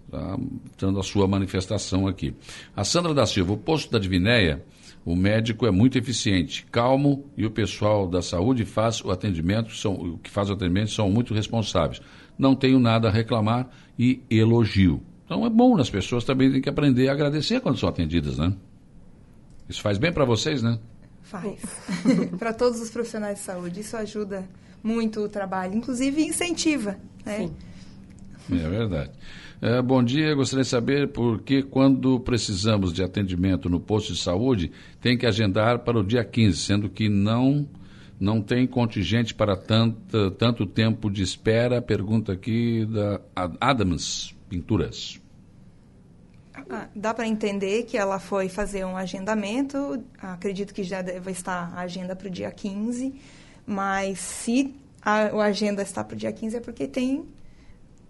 Está 0.04 0.36
dando 0.78 1.00
a 1.00 1.02
sua 1.02 1.26
manifestação 1.26 2.06
aqui. 2.06 2.34
A 2.76 2.84
Sandra 2.84 3.14
da 3.14 3.24
Silva, 3.24 3.54
o 3.54 3.56
posto 3.56 3.90
da 3.90 3.98
Divinéia, 3.98 4.62
o 5.02 5.16
médico 5.16 5.64
é 5.66 5.70
muito 5.70 5.96
eficiente, 5.96 6.66
calmo 6.70 7.24
e 7.38 7.46
o 7.46 7.50
pessoal 7.50 8.06
da 8.06 8.20
saúde 8.20 8.66
faz 8.66 9.02
o 9.02 9.10
atendimento, 9.10 9.74
são, 9.74 9.94
o 9.94 10.18
que 10.18 10.28
faz 10.28 10.50
o 10.50 10.52
atendimento 10.52 10.90
são 10.90 11.10
muito 11.10 11.32
responsáveis. 11.32 12.02
não 12.38 12.54
tenho 12.54 12.78
nada 12.78 13.08
a 13.08 13.10
reclamar 13.10 13.70
e 13.98 14.20
elogio. 14.28 15.00
Então 15.24 15.46
é 15.46 15.48
bom, 15.48 15.80
as 15.80 15.88
pessoas 15.88 16.22
também 16.24 16.52
têm 16.52 16.60
que 16.60 16.68
aprender 16.68 17.08
a 17.08 17.12
agradecer 17.12 17.62
quando 17.62 17.78
são 17.78 17.88
atendidas, 17.88 18.36
né? 18.36 18.52
Isso 19.70 19.80
faz 19.80 19.96
bem 19.96 20.12
para 20.12 20.26
vocês, 20.26 20.62
né? 20.62 20.78
Faz. 21.22 21.62
para 22.38 22.52
todos 22.52 22.78
os 22.78 22.90
profissionais 22.90 23.38
de 23.38 23.44
saúde, 23.44 23.80
isso 23.80 23.96
ajuda 23.96 24.46
muito 24.84 25.20
o 25.20 25.28
trabalho, 25.28 25.74
inclusive 25.74 26.22
incentiva, 26.22 26.98
né? 27.24 27.38
Sim. 27.38 27.56
É 28.52 28.68
verdade. 28.68 29.10
É, 29.62 29.80
bom 29.80 30.04
dia, 30.04 30.34
gostaria 30.34 30.62
de 30.62 30.68
saber 30.68 31.08
por 31.08 31.40
que 31.40 31.62
quando 31.62 32.20
precisamos 32.20 32.92
de 32.92 33.02
atendimento 33.02 33.70
no 33.70 33.80
posto 33.80 34.12
de 34.12 34.18
saúde 34.18 34.70
tem 35.00 35.16
que 35.16 35.24
agendar 35.24 35.78
para 35.78 35.98
o 35.98 36.04
dia 36.04 36.22
15, 36.22 36.58
sendo 36.58 36.90
que 36.90 37.08
não 37.08 37.66
não 38.20 38.40
tem 38.40 38.66
contingente 38.66 39.34
para 39.34 39.56
tanto, 39.56 40.30
tanto 40.32 40.66
tempo 40.66 41.10
de 41.10 41.22
espera? 41.22 41.80
Pergunta 41.80 42.32
aqui 42.32 42.86
da 42.86 43.20
Adams 43.60 44.34
Pinturas. 44.48 45.20
Ah, 46.70 46.88
dá 46.94 47.12
para 47.12 47.26
entender 47.26 47.84
que 47.84 47.96
ela 47.96 48.18
foi 48.18 48.48
fazer 48.48 48.84
um 48.84 48.96
agendamento, 48.96 50.02
acredito 50.20 50.72
que 50.72 50.82
já 50.82 51.02
deve 51.02 51.30
estar 51.30 51.72
a 51.74 51.80
agenda 51.80 52.14
para 52.14 52.28
o 52.28 52.30
dia 52.30 52.50
15, 52.50 53.14
mas 53.66 54.18
se 54.18 54.74
a, 55.02 55.26
a 55.26 55.44
agenda 55.44 55.82
está 55.82 56.02
para 56.02 56.14
o 56.14 56.18
dia 56.18 56.32
15 56.32 56.56
é 56.56 56.60
porque 56.60 56.86
tem 56.86 57.24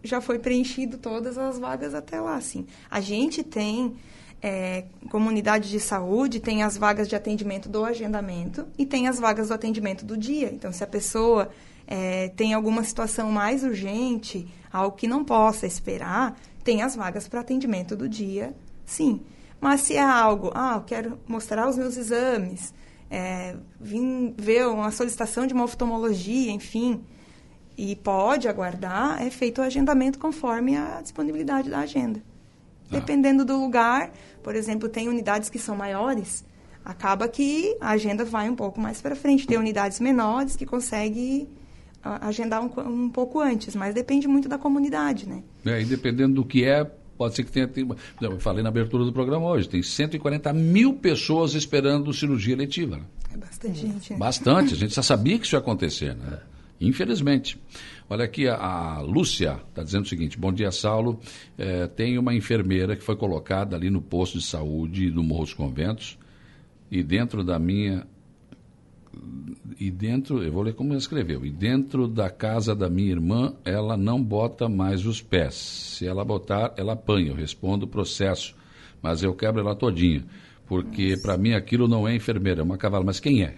já 0.02 0.20
foi 0.20 0.38
preenchido 0.38 0.98
todas 0.98 1.38
as 1.38 1.58
vagas 1.58 1.94
até 1.94 2.20
lá, 2.20 2.36
assim. 2.36 2.66
A 2.90 3.00
gente 3.00 3.42
tem 3.42 3.96
é, 4.42 4.84
comunidade 5.10 5.70
de 5.70 5.80
saúde, 5.80 6.38
tem 6.38 6.62
as 6.62 6.76
vagas 6.76 7.08
de 7.08 7.16
atendimento 7.16 7.70
do 7.70 7.82
agendamento 7.82 8.66
e 8.76 8.84
tem 8.84 9.08
as 9.08 9.18
vagas 9.18 9.48
do 9.48 9.54
atendimento 9.54 10.04
do 10.04 10.18
dia. 10.18 10.50
Então, 10.52 10.70
se 10.70 10.84
a 10.84 10.86
pessoa 10.86 11.48
é, 11.86 12.28
tem 12.36 12.52
alguma 12.52 12.84
situação 12.84 13.32
mais 13.32 13.64
urgente, 13.64 14.46
algo 14.70 14.94
que 14.94 15.08
não 15.08 15.24
possa 15.24 15.66
esperar, 15.66 16.38
tem 16.62 16.82
as 16.82 16.94
vagas 16.94 17.26
para 17.26 17.40
atendimento 17.40 17.96
do 17.96 18.06
dia, 18.06 18.54
sim. 18.84 19.22
Mas 19.58 19.80
se 19.80 19.96
é 19.96 20.02
algo, 20.02 20.50
ah, 20.54 20.74
eu 20.76 20.82
quero 20.82 21.18
mostrar 21.26 21.66
os 21.66 21.78
meus 21.78 21.96
exames, 21.96 22.74
é, 23.14 23.54
vim 23.80 24.34
ver 24.36 24.66
uma 24.66 24.90
solicitação 24.90 25.46
de 25.46 25.54
uma 25.54 25.62
oftalmologia, 25.62 26.50
enfim, 26.50 27.00
e 27.78 27.94
pode 27.94 28.48
aguardar, 28.48 29.22
é 29.22 29.30
feito 29.30 29.60
o 29.60 29.62
agendamento 29.62 30.18
conforme 30.18 30.76
a 30.76 31.00
disponibilidade 31.00 31.70
da 31.70 31.78
agenda. 31.78 32.20
Ah. 32.90 32.98
Dependendo 32.98 33.44
do 33.44 33.56
lugar, 33.56 34.10
por 34.42 34.56
exemplo, 34.56 34.88
tem 34.88 35.08
unidades 35.08 35.48
que 35.48 35.60
são 35.60 35.76
maiores, 35.76 36.44
acaba 36.84 37.28
que 37.28 37.76
a 37.80 37.90
agenda 37.90 38.24
vai 38.24 38.50
um 38.50 38.56
pouco 38.56 38.80
mais 38.80 39.00
para 39.00 39.14
frente. 39.14 39.46
Tem 39.46 39.56
unidades 39.56 40.00
menores 40.00 40.56
que 40.56 40.66
consegue 40.66 41.48
agendar 42.20 42.62
um, 42.62 43.04
um, 43.04 43.08
pouco 43.08 43.40
antes, 43.40 43.76
mas 43.76 43.94
depende 43.94 44.26
muito 44.26 44.48
da 44.48 44.58
comunidade, 44.58 45.26
né? 45.26 45.42
É, 45.64 45.80
e 45.80 45.84
dependendo 45.84 46.34
do 46.34 46.44
que 46.44 46.64
é, 46.64 46.90
pode 47.16 47.34
ser 47.34 47.44
que 47.44 47.52
tenha... 47.52 47.68
eu 48.20 48.38
falei 48.40 48.62
na 48.62 48.68
abertura 48.68 49.04
do 49.04 49.12
programa 49.12 49.46
hoje, 49.46 49.68
tem 49.68 49.82
140 49.82 50.52
mil 50.52 50.94
pessoas 50.94 51.54
esperando 51.54 52.12
cirurgia 52.12 52.56
letiva. 52.56 52.96
Né? 52.96 53.04
É 53.32 53.36
bastante 53.36 53.80
gente. 53.80 54.12
Né? 54.12 54.18
Bastante, 54.18 54.74
a 54.74 54.76
gente 54.78 54.94
já 54.94 55.02
sabia 55.02 55.38
que 55.38 55.46
isso 55.46 55.54
ia 55.54 55.58
acontecer, 55.58 56.14
né? 56.14 56.40
Infelizmente. 56.80 57.58
Olha 58.08 58.24
aqui, 58.24 58.46
a, 58.48 58.56
a 58.56 59.00
Lúcia 59.00 59.60
está 59.68 59.82
dizendo 59.82 60.04
o 60.04 60.08
seguinte: 60.08 60.38
Bom 60.38 60.52
dia, 60.52 60.70
Saulo. 60.70 61.18
É, 61.56 61.86
tem 61.86 62.18
uma 62.18 62.34
enfermeira 62.34 62.96
que 62.96 63.02
foi 63.02 63.16
colocada 63.16 63.76
ali 63.76 63.90
no 63.90 64.02
posto 64.02 64.38
de 64.38 64.44
saúde 64.44 65.10
do 65.10 65.22
Morro 65.22 65.44
dos 65.44 65.54
Conventos 65.54 66.18
e 66.90 67.02
dentro 67.02 67.42
da 67.42 67.58
minha. 67.58 68.06
E 69.78 69.90
dentro, 69.90 70.42
eu 70.42 70.52
vou 70.52 70.62
ler 70.62 70.74
como 70.74 70.90
ela 70.90 70.98
escreveu. 70.98 71.44
E 71.44 71.50
dentro 71.50 72.06
da 72.06 72.30
casa 72.30 72.74
da 72.74 72.88
minha 72.88 73.10
irmã, 73.10 73.54
ela 73.64 73.96
não 73.96 74.22
bota 74.22 74.68
mais 74.68 75.04
os 75.04 75.20
pés. 75.20 75.54
Se 75.54 76.06
ela 76.06 76.24
botar, 76.24 76.72
ela 76.76 76.92
apanha. 76.92 77.30
Eu 77.30 77.34
respondo 77.34 77.86
o 77.86 77.88
processo, 77.88 78.54
mas 79.02 79.22
eu 79.22 79.34
quebro 79.34 79.60
ela 79.60 79.74
todinha. 79.74 80.24
Porque 80.66 81.16
para 81.22 81.36
mim 81.36 81.54
aquilo 81.54 81.88
não 81.88 82.06
é 82.06 82.14
enfermeira, 82.14 82.60
é 82.60 82.64
uma 82.64 82.78
cavala. 82.78 83.04
Mas 83.04 83.20
quem 83.20 83.42
é? 83.42 83.54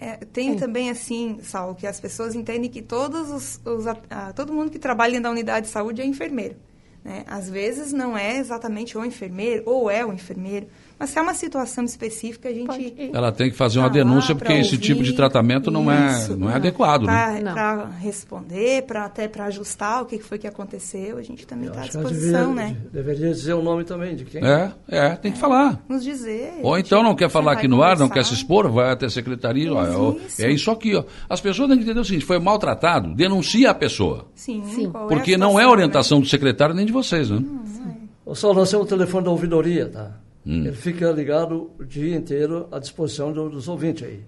É, 0.00 0.16
tem 0.16 0.56
também 0.56 0.88
assim, 0.88 1.38
Saulo, 1.42 1.74
que 1.74 1.86
as 1.86 2.00
pessoas 2.00 2.34
entendem 2.34 2.70
que 2.70 2.80
todos 2.80 3.30
os, 3.30 3.60
os 3.66 3.86
a, 3.86 4.32
todo 4.32 4.50
mundo 4.50 4.70
que 4.70 4.78
trabalha 4.78 5.20
na 5.20 5.30
unidade 5.30 5.66
de 5.66 5.72
saúde 5.72 6.00
é 6.00 6.06
enfermeiro. 6.06 6.56
Né? 7.04 7.22
Às 7.26 7.50
vezes 7.50 7.92
não 7.92 8.16
é 8.16 8.38
exatamente 8.38 8.96
o 8.96 9.04
enfermeiro 9.04 9.62
ou 9.66 9.90
é 9.90 10.04
o 10.04 10.12
enfermeiro, 10.12 10.68
mas 11.00 11.08
se 11.08 11.18
é 11.18 11.22
uma 11.22 11.32
situação 11.32 11.82
específica, 11.82 12.50
a 12.50 12.52
gente. 12.52 13.10
Ela 13.10 13.32
tem 13.32 13.50
que 13.50 13.56
fazer 13.56 13.78
uma 13.78 13.88
denúncia, 13.88 14.34
porque 14.34 14.52
esse 14.52 14.76
tipo 14.76 15.02
de 15.02 15.14
tratamento 15.14 15.70
não 15.70 15.90
é, 15.90 16.28
não 16.36 16.50
é 16.50 16.56
adequado. 16.56 17.06
Para 17.06 17.40
né? 17.40 17.96
responder, 18.00 18.82
pra, 18.82 19.06
até 19.06 19.26
para 19.26 19.46
ajustar 19.46 20.02
o 20.02 20.04
que 20.04 20.18
foi 20.18 20.36
que 20.36 20.46
aconteceu, 20.46 21.16
a 21.16 21.22
gente 21.22 21.46
também 21.46 21.68
está 21.68 21.80
à 21.80 21.84
disposição, 21.84 22.54
deveria, 22.54 22.74
né? 22.74 22.76
Deveria 22.92 23.30
dizer 23.30 23.54
o 23.54 23.62
nome 23.62 23.82
também 23.82 24.14
de 24.14 24.26
quem. 24.26 24.44
É, 24.44 24.72
é, 24.88 25.16
tem 25.16 25.32
que 25.32 25.38
é, 25.38 25.40
falar. 25.40 25.82
Nos 25.88 26.04
dizer. 26.04 26.60
Ou 26.62 26.78
então 26.78 27.02
não 27.02 27.14
quer 27.14 27.30
falar 27.30 27.52
aqui 27.52 27.66
no 27.66 27.82
ar, 27.82 27.98
não 27.98 28.10
quer 28.10 28.22
se 28.22 28.34
expor, 28.34 28.70
vai 28.70 28.92
até 28.92 29.06
a 29.06 29.10
secretaria. 29.10 29.72
Ó, 29.72 30.16
isso. 30.26 30.44
É 30.44 30.50
isso 30.50 30.70
aqui, 30.70 30.94
ó. 30.94 31.04
As 31.30 31.40
pessoas 31.40 31.68
têm 31.70 31.78
que 31.78 31.84
entender 31.84 32.00
o 32.00 32.04
seguinte: 32.04 32.26
foi 32.26 32.38
maltratado, 32.38 33.14
denuncia 33.14 33.70
a 33.70 33.74
pessoa. 33.74 34.26
Sim, 34.34 34.62
Sim. 34.66 34.92
Porque 35.08 35.32
é 35.32 35.38
não 35.38 35.58
é 35.58 35.66
orientação 35.66 36.18
né? 36.18 36.24
do 36.24 36.28
secretário 36.28 36.74
nem 36.74 36.84
de 36.84 36.92
vocês, 36.92 37.30
né? 37.30 37.38
Não, 37.38 37.54
não 37.54 38.32
é. 38.32 38.34
Só 38.34 38.52
nós 38.52 38.70
temos 38.70 38.84
o 38.84 38.88
telefone 38.88 39.24
da 39.24 39.30
ouvidoria, 39.30 39.88
tá? 39.88 40.10
Hum. 40.46 40.64
Ele 40.64 40.72
fica 40.72 41.10
ligado 41.10 41.70
o 41.78 41.84
dia 41.84 42.16
inteiro 42.16 42.66
à 42.70 42.78
disposição 42.78 43.32
do, 43.32 43.50
dos 43.50 43.68
ouvintes 43.68 44.04
aí. 44.04 44.20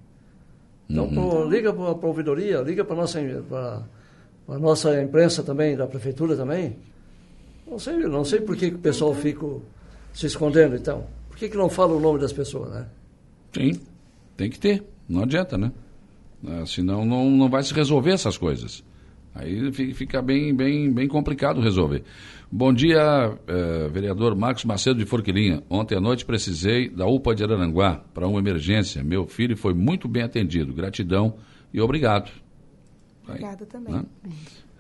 Então, 0.89 1.05
uhum. 1.07 1.15
pro, 1.15 1.49
liga 1.49 1.73
para 1.73 1.85
a 1.85 2.07
ouvidoria, 2.07 2.61
liga 2.61 2.85
para 2.85 2.95
a 2.95 2.99
nossa, 2.99 3.21
pra, 3.49 4.59
nossa 4.59 5.03
imprensa 5.03 5.43
também, 5.43 5.77
da 5.77 5.87
prefeitura 5.87 6.37
também. 6.37 6.77
Não 7.67 7.79
sei, 7.79 7.97
não 7.97 8.25
sei 8.25 8.41
por 8.41 8.57
que, 8.57 8.71
que 8.71 8.77
o 8.77 8.81
pessoal 8.81 9.15
fica 9.15 9.47
se 10.13 10.27
escondendo, 10.27 10.77
então. 10.77 11.07
Por 11.29 11.39
que, 11.39 11.49
que 11.49 11.57
não 11.57 11.71
fala 11.71 11.95
o 11.95 12.01
nome 12.01 12.19
das 12.19 12.33
pessoas, 12.33 12.71
né? 12.71 12.87
Sim, 13.55 13.81
tem 14.37 14.51
que 14.51 14.59
ter. 14.59 14.85
Não 15.09 15.23
adianta, 15.23 15.57
né? 15.57 15.73
Ah, 16.47 16.65
senão 16.67 17.05
não, 17.05 17.31
não 17.31 17.49
vai 17.49 17.63
se 17.63 17.73
resolver 17.73 18.13
essas 18.13 18.37
coisas. 18.37 18.85
Aí 19.35 19.73
fica 19.73 20.21
bem, 20.21 20.55
bem, 20.55 20.93
bem 20.93 21.09
complicado 21.09 21.61
resolver. 21.61 22.03
Bom 22.51 22.71
dia, 22.73 23.39
eh, 23.47 23.89
vereador 23.89 24.37
Marcos 24.37 24.65
Macedo 24.65 24.99
de 24.99 25.07
Forquilinha. 25.07 25.63
Ontem 25.71 25.97
à 25.97 26.01
noite 26.01 26.25
precisei 26.25 26.91
da 26.91 27.07
UPA 27.07 27.35
de 27.35 27.43
Araranguá 27.43 28.05
para 28.13 28.29
uma 28.29 28.39
emergência. 28.39 29.03
Meu 29.03 29.27
filho 29.27 29.57
foi 29.57 29.73
muito 29.73 30.07
bem 30.07 30.23
atendido. 30.23 30.75
Gratidão 30.75 31.37
e 31.73 31.81
obrigado. 31.81 32.31
Obrigada 33.27 33.65
também. 33.65 33.95
Né? 33.95 34.05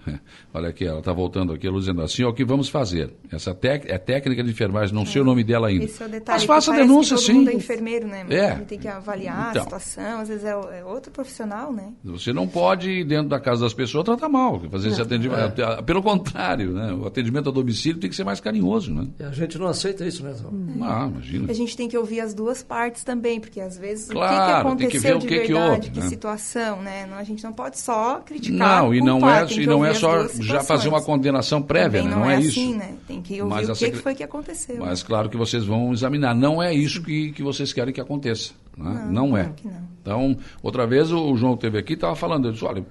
Olha 0.54 0.68
aqui, 0.68 0.85
ela 0.85 0.99
está 0.99 1.12
voltando 1.12 1.52
aqui, 1.52 1.71
dizendo 1.71 2.02
assim, 2.02 2.25
o 2.25 2.32
que 2.32 2.44
vamos 2.44 2.68
fazer? 2.68 3.12
Essa 3.30 3.54
tec 3.54 3.87
é 3.88 3.99
técnica 3.99 4.42
de 4.42 4.50
enfermagem, 4.50 4.94
não 4.94 5.02
é. 5.02 5.06
sei 5.06 5.23
o 5.23 5.25
nome 5.25 5.44
dela 5.44 5.68
ainda. 5.68 5.85
Esse 5.85 6.02
é 6.02 6.06
o 6.06 6.09
detalhe. 6.09 6.38
Mas 6.38 6.44
faça 6.44 6.73
a 6.73 6.76
denúncia, 6.76 7.16
todo 7.16 7.26
sim. 7.26 7.32
Mundo 7.35 7.50
é 7.50 7.54
enfermeiro, 7.54 8.06
né? 8.06 8.26
É. 8.28 8.50
A 8.50 8.54
gente 8.56 8.66
tem 8.66 8.78
que 8.78 8.88
avaliar 8.88 9.50
então, 9.50 9.62
a 9.62 9.64
situação, 9.64 10.21
às 10.21 10.28
vezes 10.28 10.44
é, 10.44 10.50
é, 10.50 10.85
outro 10.85 11.11
profissional, 11.11 11.73
né? 11.73 11.92
Você 12.04 12.32
não 12.32 12.47
pode 12.47 12.90
ir 12.90 13.04
dentro 13.04 13.28
da 13.28 13.40
casa 13.40 13.62
das 13.62 13.75
pessoas 13.75 14.04
tratar 14.04 14.28
mal, 14.28 14.61
fazer 14.71 14.88
não. 14.88 14.92
esse 14.92 15.02
atendimento. 15.02 15.61
É. 15.61 15.82
Pelo 15.82 16.02
contrário, 16.02 16.73
né? 16.73 16.92
O 16.92 17.06
atendimento 17.06 17.49
a 17.49 17.52
domicílio 17.52 18.00
tem 18.00 18.11
que 18.11 18.16
ser 18.16 18.25
mais 18.25 18.40
carinhoso, 18.40 18.92
né? 18.92 19.06
E 19.18 19.23
a 19.23 19.30
gente 19.30 19.59
não 19.59 19.66
aceita 19.66 20.04
isso, 20.04 20.23
né? 20.25 20.35
Não, 20.50 20.85
ah, 20.85 21.09
imagina. 21.12 21.50
A 21.50 21.54
gente 21.54 21.76
tem 21.76 21.88
que 21.88 21.97
ouvir 21.97 22.21
as 22.21 22.35
duas 22.35 22.62
partes 22.62 23.04
também, 23.04 23.40
porque 23.40 23.61
às 23.61 23.78
vezes 23.78 24.09
claro, 24.09 24.32
o 24.32 24.76
que, 24.76 24.87
que 24.87 24.92
aconteceu 24.92 25.18
que 25.18 25.26
de 25.26 25.28
que 25.28 25.35
verdade, 25.35 25.56
que, 25.56 25.71
houve, 25.71 25.90
que 25.90 26.00
né? 26.00 26.09
situação, 26.09 26.82
né? 26.82 27.09
A 27.12 27.25
gente 27.25 27.42
não 27.44 27.52
pode 27.52 27.78
só 27.78 28.21
criticar. 28.21 28.82
Não, 28.82 28.94
e 28.94 29.00
não 29.00 29.28
é, 29.28 29.47
e 29.52 29.66
não 29.66 29.85
é 29.85 29.91
só 29.94 30.28
já 30.28 30.62
fazer 30.62 30.88
uma 30.88 31.02
condenação 31.02 31.62
prévia, 31.62 32.02
né? 32.02 32.11
não, 32.11 32.20
não 32.20 32.30
é, 32.30 32.34
é, 32.34 32.37
assim, 32.38 32.70
isso. 32.70 32.78
Né? 32.78 32.94
Tem 33.06 33.22
que 33.22 33.40
ouvir 33.40 33.54
Mas 33.54 33.68
o 33.68 33.72
que, 33.72 33.78
secre... 33.78 33.96
que, 33.96 34.02
foi 34.02 34.14
que 34.14 34.22
aconteceu. 34.22 34.76
Mas 34.78 35.02
claro 35.02 35.28
que 35.28 35.37
vocês 35.37 35.64
vão 35.64 35.92
examinar. 35.92 36.34
Não 36.34 36.62
é 36.62 36.75
isso 36.75 37.02
que, 37.02 37.32
que 37.32 37.42
vocês 37.42 37.72
querem 37.72 37.92
que 37.92 38.00
aconteça. 38.00 38.52
Né? 38.76 39.06
Não, 39.11 39.28
não, 39.28 39.37
é. 39.37 39.52
Não. 39.64 39.92
Então, 40.02 40.37
outra 40.62 40.84
vez 40.84 41.12
o 41.12 41.37
João 41.37 41.56
teve 41.56 41.78
aqui 41.78 41.92
estava 41.92 42.16
falando, 42.16 42.49
eu 42.49 42.52
disse, 42.52 42.64
olha, 42.64 42.84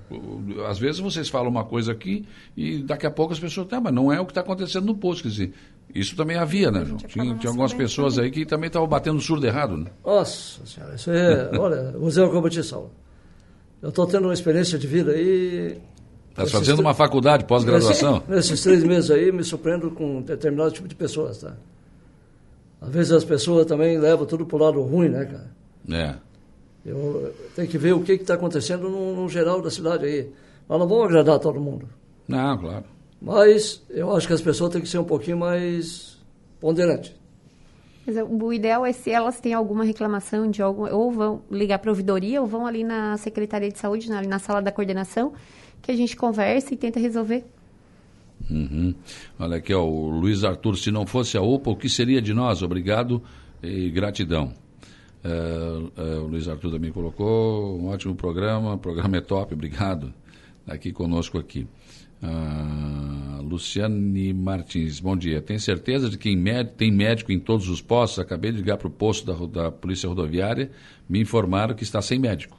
às 0.69 0.79
vezes 0.79 1.01
vocês 1.01 1.27
falam 1.27 1.49
uma 1.49 1.65
coisa 1.65 1.91
aqui 1.91 2.25
e 2.55 2.81
daqui 2.83 3.05
a 3.05 3.11
pouco 3.11 3.33
as 3.33 3.39
pessoas, 3.39 3.67
tá, 3.67 3.81
mas 3.81 3.93
não 3.93 4.13
é 4.13 4.19
o 4.19 4.25
que 4.25 4.31
está 4.31 4.41
acontecendo 4.41 4.85
no 4.85 4.95
posto. 4.95 5.23
Quer 5.23 5.29
dizer, 5.29 5.53
isso 5.93 6.15
também 6.15 6.37
havia, 6.37 6.71
né, 6.71 6.85
João? 6.85 6.97
Tinha, 6.97 7.35
tinha 7.35 7.49
algumas 7.49 7.73
pessoas 7.73 8.15
também. 8.15 8.29
aí 8.29 8.33
que 8.33 8.45
também 8.45 8.67
estavam 8.67 8.87
batendo 8.87 9.19
surdo 9.19 9.45
errado, 9.45 9.75
né? 9.75 9.87
Nossa 10.05 10.65
senhora, 10.65 10.95
isso 10.95 11.11
é, 11.11 11.51
olha, 11.59 11.91
vou 11.91 12.07
dizer 12.07 12.21
uma 12.21 12.41
coisa 12.41 12.61
te 12.61 12.67
salvo. 12.67 12.91
Eu 13.81 13.89
estou 13.89 14.05
tendo 14.07 14.25
uma 14.25 14.33
experiência 14.33 14.79
de 14.79 14.87
vida 14.87 15.11
aí 15.11 15.77
Está 16.31 16.45
fazendo 16.47 16.79
uma 16.79 16.93
faculdade, 16.93 17.45
pós-graduação? 17.45 18.23
Nesses 18.27 18.61
três 18.63 18.83
meses 18.83 19.11
aí, 19.11 19.31
me 19.31 19.43
surpreendo 19.43 19.91
com 19.91 20.21
determinado 20.21 20.71
tipo 20.71 20.87
de 20.87 20.95
pessoas, 20.95 21.39
tá? 21.39 21.53
Às 22.81 22.89
vezes 22.89 23.11
as 23.11 23.23
pessoas 23.23 23.65
também 23.65 23.99
levam 23.99 24.25
tudo 24.25 24.45
para 24.45 24.55
o 24.55 24.59
lado 24.59 24.81
ruim, 24.81 25.09
né, 25.09 25.25
cara? 25.25 25.51
É. 25.89 26.15
Eu 26.85 27.33
tenho 27.55 27.67
que 27.67 27.77
ver 27.77 27.93
o 27.93 28.01
que 28.01 28.13
está 28.13 28.33
acontecendo 28.33 28.89
no, 28.89 29.15
no, 29.15 29.29
geral 29.29 29.61
da 29.61 29.69
cidade 29.69 30.05
aí. 30.05 30.29
Mas 30.67 30.79
não 30.79 30.87
vão 30.87 31.03
agradar 31.03 31.37
todo 31.37 31.59
mundo. 31.59 31.87
Não, 32.27 32.57
claro. 32.57 32.85
Mas 33.21 33.83
eu 33.89 34.15
acho 34.15 34.25
que 34.25 34.33
as 34.33 34.41
pessoas 34.41 34.71
têm 34.71 34.81
que 34.81 34.89
ser 34.89 34.97
um 34.97 35.03
pouquinho 35.03 35.37
mais 35.37 36.17
ponderantes. 36.59 37.13
Mas 38.05 38.15
o 38.17 38.51
ideal 38.51 38.83
é 38.83 38.91
se 38.91 39.11
elas 39.11 39.39
têm 39.39 39.53
alguma 39.53 39.83
reclamação 39.83 40.49
de 40.49 40.61
algum, 40.61 40.91
ou 40.91 41.11
vão 41.11 41.41
ligar 41.51 41.77
para 41.77 41.91
a 41.91 41.93
ouvidoria 41.93 42.41
ou 42.41 42.47
vão 42.47 42.65
ali 42.65 42.83
na 42.83 43.15
Secretaria 43.17 43.69
de 43.69 43.77
Saúde, 43.77 44.09
na, 44.09 44.23
na 44.23 44.39
sala 44.39 44.59
da 44.59 44.71
coordenação, 44.71 45.33
que 45.81 45.91
a 45.91 45.95
gente 45.95 46.15
conversa 46.15 46.73
e 46.73 46.77
tenta 46.77 46.99
resolver. 46.99 47.43
Uhum. 48.49 48.93
Olha 49.39 49.57
aqui, 49.57 49.73
ó, 49.73 49.83
o 49.83 50.09
Luiz 50.09 50.43
Arthur, 50.43 50.77
se 50.77 50.91
não 50.91 51.05
fosse 51.05 51.37
a 51.37 51.41
UPA, 51.41 51.71
o 51.71 51.75
que 51.75 51.89
seria 51.89 52.21
de 52.21 52.33
nós? 52.33 52.61
Obrigado 52.61 53.21
e 53.61 53.89
gratidão. 53.89 54.53
É, 55.23 55.29
é, 55.29 56.17
o 56.17 56.27
Luiz 56.27 56.47
Arthur 56.47 56.71
também 56.71 56.91
colocou, 56.91 57.79
um 57.79 57.87
ótimo 57.87 58.15
programa, 58.15 58.73
o 58.73 58.77
programa 58.77 59.17
é 59.17 59.21
top, 59.21 59.53
obrigado. 59.53 60.13
Aqui 60.67 60.91
conosco 60.91 61.37
aqui. 61.37 61.67
Ah, 62.23 63.39
Luciane 63.41 64.31
Martins, 64.31 64.99
bom 64.99 65.17
dia. 65.17 65.41
Tem 65.41 65.57
certeza 65.57 66.07
de 66.07 66.17
que 66.17 66.35
tem 66.77 66.91
médico 66.91 67.31
em 67.31 67.39
todos 67.39 67.67
os 67.67 67.81
postos? 67.81 68.19
Acabei 68.19 68.51
de 68.51 68.57
ligar 68.57 68.77
para 68.77 68.87
o 68.87 68.91
posto 68.91 69.25
da, 69.25 69.63
da 69.63 69.71
Polícia 69.71 70.07
Rodoviária, 70.07 70.71
me 71.09 71.19
informaram 71.19 71.75
que 71.75 71.83
está 71.83 72.01
sem 72.01 72.19
médico. 72.19 72.57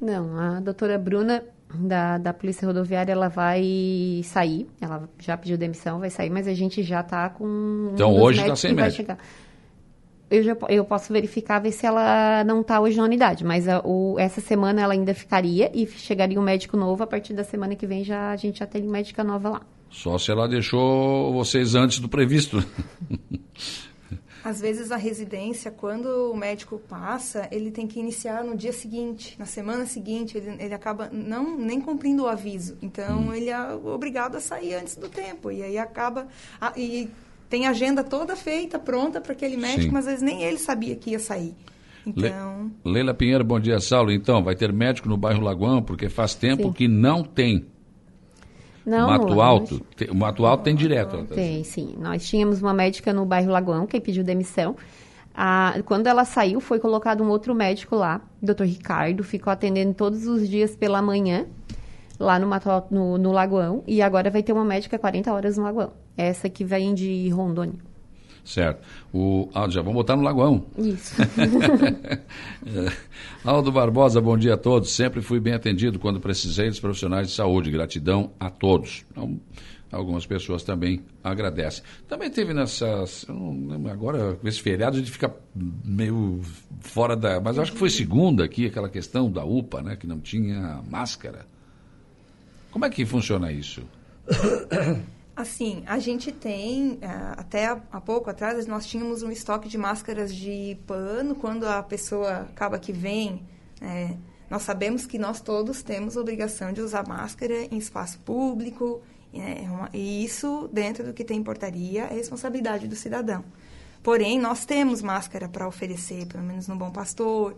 Não, 0.00 0.36
a 0.38 0.60
doutora 0.60 0.98
Bruna 0.98 1.44
da, 1.74 2.18
da 2.18 2.32
Polícia 2.32 2.66
Rodoviária 2.66 3.12
ela 3.12 3.28
vai 3.28 4.20
sair, 4.24 4.66
ela 4.80 5.08
já 5.18 5.36
pediu 5.36 5.58
demissão, 5.58 5.98
vai 5.98 6.10
sair, 6.10 6.30
mas 6.30 6.48
a 6.48 6.54
gente 6.54 6.82
já 6.82 7.00
está 7.00 7.28
com. 7.28 7.90
Então 7.92 8.14
um 8.14 8.22
hoje 8.22 8.40
está 8.40 8.56
sem 8.56 8.74
médico. 8.74 9.16
Eu, 10.30 10.42
já, 10.42 10.56
eu 10.68 10.84
posso 10.84 11.10
verificar, 11.10 11.58
ver 11.58 11.72
se 11.72 11.86
ela 11.86 12.44
não 12.44 12.60
está 12.60 12.80
hoje 12.80 12.98
na 12.98 13.04
unidade, 13.04 13.44
mas 13.44 13.66
a, 13.66 13.80
o, 13.82 14.16
essa 14.18 14.42
semana 14.42 14.82
ela 14.82 14.92
ainda 14.92 15.14
ficaria 15.14 15.70
e 15.74 15.86
chegaria 15.86 16.38
um 16.38 16.42
médico 16.42 16.76
novo. 16.76 17.02
A 17.02 17.06
partir 17.06 17.32
da 17.32 17.44
semana 17.44 17.74
que 17.74 17.86
vem 17.86 18.04
já, 18.04 18.30
a 18.30 18.36
gente 18.36 18.58
já 18.58 18.66
tem 18.66 18.82
médica 18.82 19.24
nova 19.24 19.48
lá. 19.48 19.62
Só 19.90 20.18
se 20.18 20.30
ela 20.30 20.46
deixou 20.46 21.32
vocês 21.32 21.74
antes 21.74 21.98
do 21.98 22.08
previsto. 22.10 22.62
Às 24.44 24.60
vezes 24.60 24.90
a 24.90 24.96
residência, 24.96 25.70
quando 25.70 26.06
o 26.32 26.36
médico 26.36 26.78
passa, 26.88 27.48
ele 27.50 27.70
tem 27.70 27.86
que 27.86 27.98
iniciar 27.98 28.44
no 28.44 28.56
dia 28.56 28.72
seguinte, 28.72 29.36
na 29.38 29.46
semana 29.46 29.84
seguinte, 29.86 30.38
ele, 30.38 30.62
ele 30.62 30.74
acaba 30.74 31.08
não 31.12 31.56
nem 31.56 31.80
cumprindo 31.80 32.24
o 32.24 32.26
aviso. 32.26 32.76
Então 32.80 33.28
hum. 33.28 33.34
ele 33.34 33.50
é 33.50 33.72
obrigado 33.72 34.36
a 34.36 34.40
sair 34.40 34.74
antes 34.74 34.96
do 34.96 35.08
tempo 35.08 35.50
e 35.50 35.62
aí 35.62 35.78
acaba 35.78 36.28
a, 36.60 36.72
e 36.76 37.10
tem 37.48 37.66
a 37.66 37.70
agenda 37.70 38.04
toda 38.04 38.36
feita, 38.36 38.78
pronta 38.78 39.20
para 39.20 39.32
aquele 39.32 39.56
médico, 39.56 39.84
Sim. 39.84 39.90
mas 39.90 40.06
às 40.06 40.20
vezes 40.20 40.22
nem 40.22 40.42
ele 40.42 40.58
sabia 40.58 40.94
que 40.94 41.10
ia 41.10 41.18
sair. 41.18 41.54
Então... 42.06 42.70
Leila 42.84 43.12
Pinheiro, 43.12 43.44
bom 43.44 43.60
dia, 43.60 43.78
Saulo. 43.80 44.10
Então, 44.10 44.42
vai 44.42 44.54
ter 44.54 44.72
médico 44.72 45.08
no 45.08 45.16
bairro 45.16 45.42
Lagoão, 45.42 45.82
porque 45.82 46.08
faz 46.08 46.34
tempo 46.34 46.68
sim. 46.68 46.72
que 46.72 46.88
não 46.88 47.22
tem. 47.22 47.66
Não, 48.88 49.06
Mato 49.06 49.40
Alto, 49.40 49.80
tem, 49.94 50.08
o 50.08 50.14
Mato 50.14 50.46
Alto 50.46 50.64
tem 50.64 50.74
direto. 50.74 51.24
Tem, 51.26 51.62
sim. 51.62 51.94
Nós 51.98 52.26
tínhamos 52.26 52.62
uma 52.62 52.72
médica 52.72 53.12
no 53.12 53.26
bairro 53.26 53.52
Lagoão 53.52 53.86
que 53.86 54.00
pediu 54.00 54.24
demissão. 54.24 54.74
Ah, 55.34 55.74
quando 55.84 56.06
ela 56.06 56.24
saiu, 56.24 56.58
foi 56.58 56.80
colocado 56.80 57.22
um 57.22 57.28
outro 57.28 57.54
médico 57.54 57.94
lá, 57.94 58.22
Dr. 58.42 58.64
Ricardo, 58.64 59.22
ficou 59.22 59.52
atendendo 59.52 59.92
todos 59.92 60.26
os 60.26 60.48
dias 60.48 60.74
pela 60.74 61.02
manhã, 61.02 61.46
lá 62.18 62.38
no, 62.38 62.46
Mato 62.46 62.70
Alto, 62.70 62.92
no, 62.92 63.18
no 63.18 63.30
Lagoão, 63.30 63.84
e 63.86 64.00
agora 64.00 64.30
vai 64.30 64.42
ter 64.42 64.52
uma 64.52 64.64
médica 64.64 64.98
40 64.98 65.32
horas 65.32 65.58
no 65.58 65.64
Lagoão. 65.64 65.92
Essa 66.16 66.48
que 66.48 66.64
vem 66.64 66.94
de 66.94 67.28
Rondônia. 67.28 67.87
Certo. 68.44 68.82
O, 69.12 69.48
ah, 69.54 69.68
já 69.68 69.80
vamos 69.80 69.94
botar 69.94 70.16
no 70.16 70.22
Lagoão. 70.22 70.64
Isso. 70.78 71.14
Aldo 73.44 73.70
Barbosa, 73.70 74.20
bom 74.20 74.36
dia 74.36 74.54
a 74.54 74.56
todos. 74.56 74.90
Sempre 74.90 75.20
fui 75.20 75.40
bem 75.40 75.54
atendido 75.54 75.98
quando 75.98 76.20
precisei 76.20 76.68
dos 76.68 76.80
profissionais 76.80 77.28
de 77.28 77.34
saúde. 77.34 77.70
Gratidão 77.70 78.32
a 78.38 78.50
todos. 78.50 79.04
Então, 79.10 79.38
algumas 79.90 80.26
pessoas 80.26 80.62
também 80.62 81.02
agradecem. 81.22 81.82
Também 82.08 82.30
teve 82.30 82.52
nessas. 82.52 83.26
agora, 83.90 84.34
com 84.34 84.46
esse 84.48 84.60
feriado, 84.60 84.96
a 84.96 84.98
gente 84.98 85.10
fica 85.10 85.34
meio 85.54 86.40
fora 86.80 87.16
da. 87.16 87.40
Mas 87.40 87.58
acho 87.58 87.72
que 87.72 87.78
foi 87.78 87.90
segunda 87.90 88.44
aqui, 88.44 88.66
aquela 88.66 88.88
questão 88.88 89.30
da 89.30 89.44
UPA, 89.44 89.82
né? 89.82 89.96
Que 89.96 90.06
não 90.06 90.20
tinha 90.20 90.82
máscara. 90.88 91.46
Como 92.70 92.84
é 92.84 92.90
que 92.90 93.04
funciona 93.04 93.50
isso? 93.50 93.82
Assim, 95.38 95.84
a 95.86 96.00
gente 96.00 96.32
tem, 96.32 96.98
é, 97.00 97.06
até 97.36 97.66
há 97.66 98.00
pouco 98.00 98.28
atrás, 98.28 98.66
nós 98.66 98.84
tínhamos 98.84 99.22
um 99.22 99.30
estoque 99.30 99.68
de 99.68 99.78
máscaras 99.78 100.34
de 100.34 100.76
pano. 100.84 101.36
Quando 101.36 101.62
a 101.62 101.80
pessoa 101.80 102.40
acaba 102.40 102.76
que 102.76 102.92
vem, 102.92 103.46
é, 103.80 104.16
nós 104.50 104.62
sabemos 104.62 105.06
que 105.06 105.16
nós 105.16 105.40
todos 105.40 105.80
temos 105.80 106.16
obrigação 106.16 106.72
de 106.72 106.80
usar 106.80 107.06
máscara 107.06 107.54
em 107.70 107.78
espaço 107.78 108.18
público, 108.18 109.00
é, 109.32 109.64
e 109.94 110.24
isso, 110.24 110.68
dentro 110.72 111.04
do 111.04 111.12
que 111.12 111.24
tem 111.24 111.40
portaria, 111.40 112.06
é 112.10 112.14
responsabilidade 112.14 112.88
do 112.88 112.96
cidadão. 112.96 113.44
Porém, 114.02 114.40
nós 114.40 114.64
temos 114.64 115.02
máscara 115.02 115.48
para 115.48 115.68
oferecer, 115.68 116.26
pelo 116.26 116.42
menos 116.42 116.66
no 116.66 116.74
Bom 116.74 116.90
Pastor. 116.90 117.56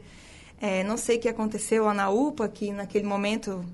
É, 0.61 0.85
não 0.85 0.99
sei 0.99 1.17
o 1.17 1.21
que 1.21 1.31
aconteceu 1.31 1.87
lá 1.87 1.95
na 1.95 2.11
UPA, 2.11 2.47
que 2.47 2.73
naquele 2.73 3.07
momento 3.07 3.65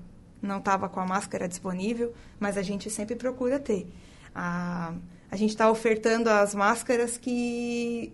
não 0.41 0.57
estava 0.57 0.87
com 0.87 0.99
a 0.99 1.05
máscara 1.05 1.47
disponível, 1.47 2.13
mas 2.39 2.57
a 2.57 2.61
gente 2.61 2.89
sempre 2.89 3.15
procura 3.15 3.59
ter. 3.59 3.87
A, 4.33 4.93
a 5.31 5.35
gente 5.35 5.49
está 5.49 5.69
ofertando 5.69 6.29
as 6.29 6.53
máscaras 6.53 7.17
que 7.17 8.13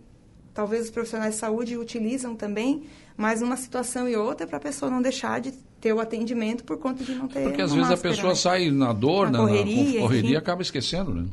talvez 0.53 0.85
os 0.85 0.91
profissionais 0.91 1.35
de 1.35 1.39
saúde 1.39 1.77
utilizam 1.77 2.35
também, 2.35 2.83
mas 3.17 3.41
uma 3.41 3.57
situação 3.57 4.07
e 4.07 4.15
outra 4.15 4.47
para 4.47 4.57
a 4.57 4.61
pessoa 4.61 4.89
não 4.89 5.01
deixar 5.01 5.41
de 5.41 5.51
ter 5.81 5.93
o 5.93 5.99
atendimento 5.99 6.63
por 6.63 6.77
conta 6.77 7.03
de 7.03 7.13
não 7.13 7.27
ter 7.27 7.43
Porque 7.43 7.61
às 7.61 7.73
vezes 7.73 7.89
máscara, 7.89 8.09
a 8.09 8.13
pessoa 8.13 8.29
né? 8.29 8.35
sai 8.35 8.71
na 8.71 8.93
dor, 8.93 9.29
na, 9.29 9.39
na 9.39 9.47
correria, 9.47 9.99
na 9.99 10.07
correria 10.07 10.31
e 10.31 10.37
acaba 10.37 10.61
esquecendo, 10.61 11.13
né? 11.13 11.25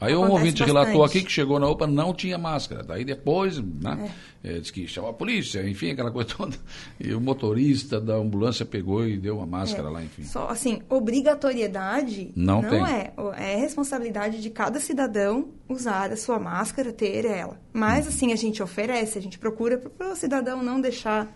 Aí 0.00 0.16
um 0.16 0.30
ouvinte 0.30 0.60
bastante. 0.60 0.66
relatou 0.66 1.04
aqui 1.04 1.22
que 1.22 1.30
chegou 1.30 1.60
na 1.60 1.68
UPA 1.68 1.86
não 1.86 2.14
tinha 2.14 2.38
máscara. 2.38 2.82
Daí 2.82 3.04
depois, 3.04 3.58
né, 3.58 4.10
é. 4.42 4.56
É, 4.56 4.58
disse 4.58 4.72
que 4.72 4.88
chamou 4.88 5.10
a 5.10 5.12
polícia, 5.12 5.68
enfim, 5.68 5.90
aquela 5.90 6.10
coisa 6.10 6.30
toda. 6.34 6.56
E 6.98 7.12
o 7.12 7.20
motorista 7.20 8.00
da 8.00 8.14
ambulância 8.14 8.64
pegou 8.64 9.06
e 9.06 9.18
deu 9.18 9.36
uma 9.36 9.46
máscara 9.46 9.88
é. 9.88 9.90
lá, 9.90 10.02
enfim. 10.02 10.24
Só 10.24 10.48
assim, 10.48 10.80
obrigatoriedade 10.88 12.32
não, 12.34 12.62
não 12.62 12.86
é. 12.86 13.12
É 13.36 13.56
responsabilidade 13.56 14.40
de 14.40 14.48
cada 14.48 14.80
cidadão 14.80 15.48
usar 15.68 16.10
a 16.10 16.16
sua 16.16 16.38
máscara, 16.38 16.92
ter 16.92 17.26
ela. 17.26 17.60
Mas, 17.72 18.06
hum. 18.06 18.08
assim, 18.08 18.32
a 18.32 18.36
gente 18.36 18.62
oferece, 18.62 19.18
a 19.18 19.22
gente 19.22 19.38
procura 19.38 19.76
para 19.76 20.12
o 20.12 20.16
cidadão 20.16 20.62
não 20.62 20.80
deixar 20.80 21.28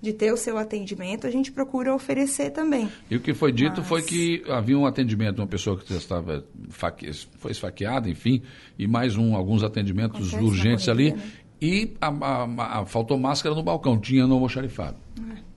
de 0.00 0.12
ter 0.12 0.32
o 0.32 0.36
seu 0.36 0.56
atendimento, 0.56 1.26
a 1.26 1.30
gente 1.30 1.52
procura 1.52 1.94
oferecer 1.94 2.50
também. 2.50 2.88
E 3.10 3.16
o 3.16 3.20
que 3.20 3.34
foi 3.34 3.52
dito 3.52 3.78
Mas... 3.78 3.86
foi 3.86 4.02
que 4.02 4.42
havia 4.48 4.78
um 4.78 4.86
atendimento 4.86 5.36
de 5.36 5.40
uma 5.42 5.46
pessoa 5.46 5.76
que 5.76 5.92
estava 5.92 6.44
faque... 6.70 7.12
foi 7.38 7.50
esfaqueada, 7.50 8.08
enfim, 8.08 8.42
e 8.78 8.86
mais 8.86 9.16
um, 9.16 9.34
alguns 9.34 9.62
atendimentos 9.62 10.28
Acontece 10.28 10.44
urgentes 10.44 10.88
ali. 10.88 11.12
Né? 11.12 11.22
E 11.60 11.92
a, 12.00 12.08
a, 12.08 12.80
a, 12.80 12.86
faltou 12.86 13.18
máscara 13.18 13.54
no 13.54 13.62
balcão, 13.62 13.98
tinha 13.98 14.26
no 14.26 14.34
almoxarifado. 14.34 14.96
É. 15.18 15.50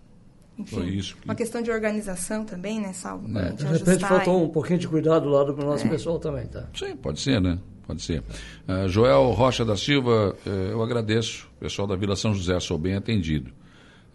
Enfim, 0.60 0.76
foi 0.76 0.90
isso. 0.90 1.16
Que... 1.16 1.26
Uma 1.26 1.36
questão 1.36 1.62
de 1.62 1.72
organização 1.72 2.44
também, 2.44 2.82
né, 2.82 2.92
Salvo? 2.92 3.26
É. 3.40 3.52
De, 3.52 3.64
de 3.64 3.66
repente 3.66 4.06
faltou 4.06 4.44
um 4.44 4.50
pouquinho 4.50 4.78
de 4.78 4.88
cuidado 4.88 5.30
lá 5.30 5.44
do 5.44 5.56
nosso 5.56 5.88
é. 5.88 5.90
pessoal 5.90 6.20
também, 6.20 6.46
tá? 6.48 6.68
Sim, 6.76 6.96
pode 6.98 7.22
ser, 7.22 7.40
né? 7.42 7.58
Pode 7.88 8.02
ser. 8.02 8.22
Uh, 8.68 8.88
Joel 8.88 9.32
Rocha 9.32 9.64
da 9.66 9.76
Silva, 9.76 10.36
uh, 10.46 10.50
eu 10.50 10.84
agradeço. 10.84 11.50
Pessoal 11.60 11.88
da 11.88 11.96
Vila 11.96 12.16
São 12.16 12.34
José, 12.34 12.60
sou 12.60 12.78
bem 12.78 12.96
atendido. 12.96 13.52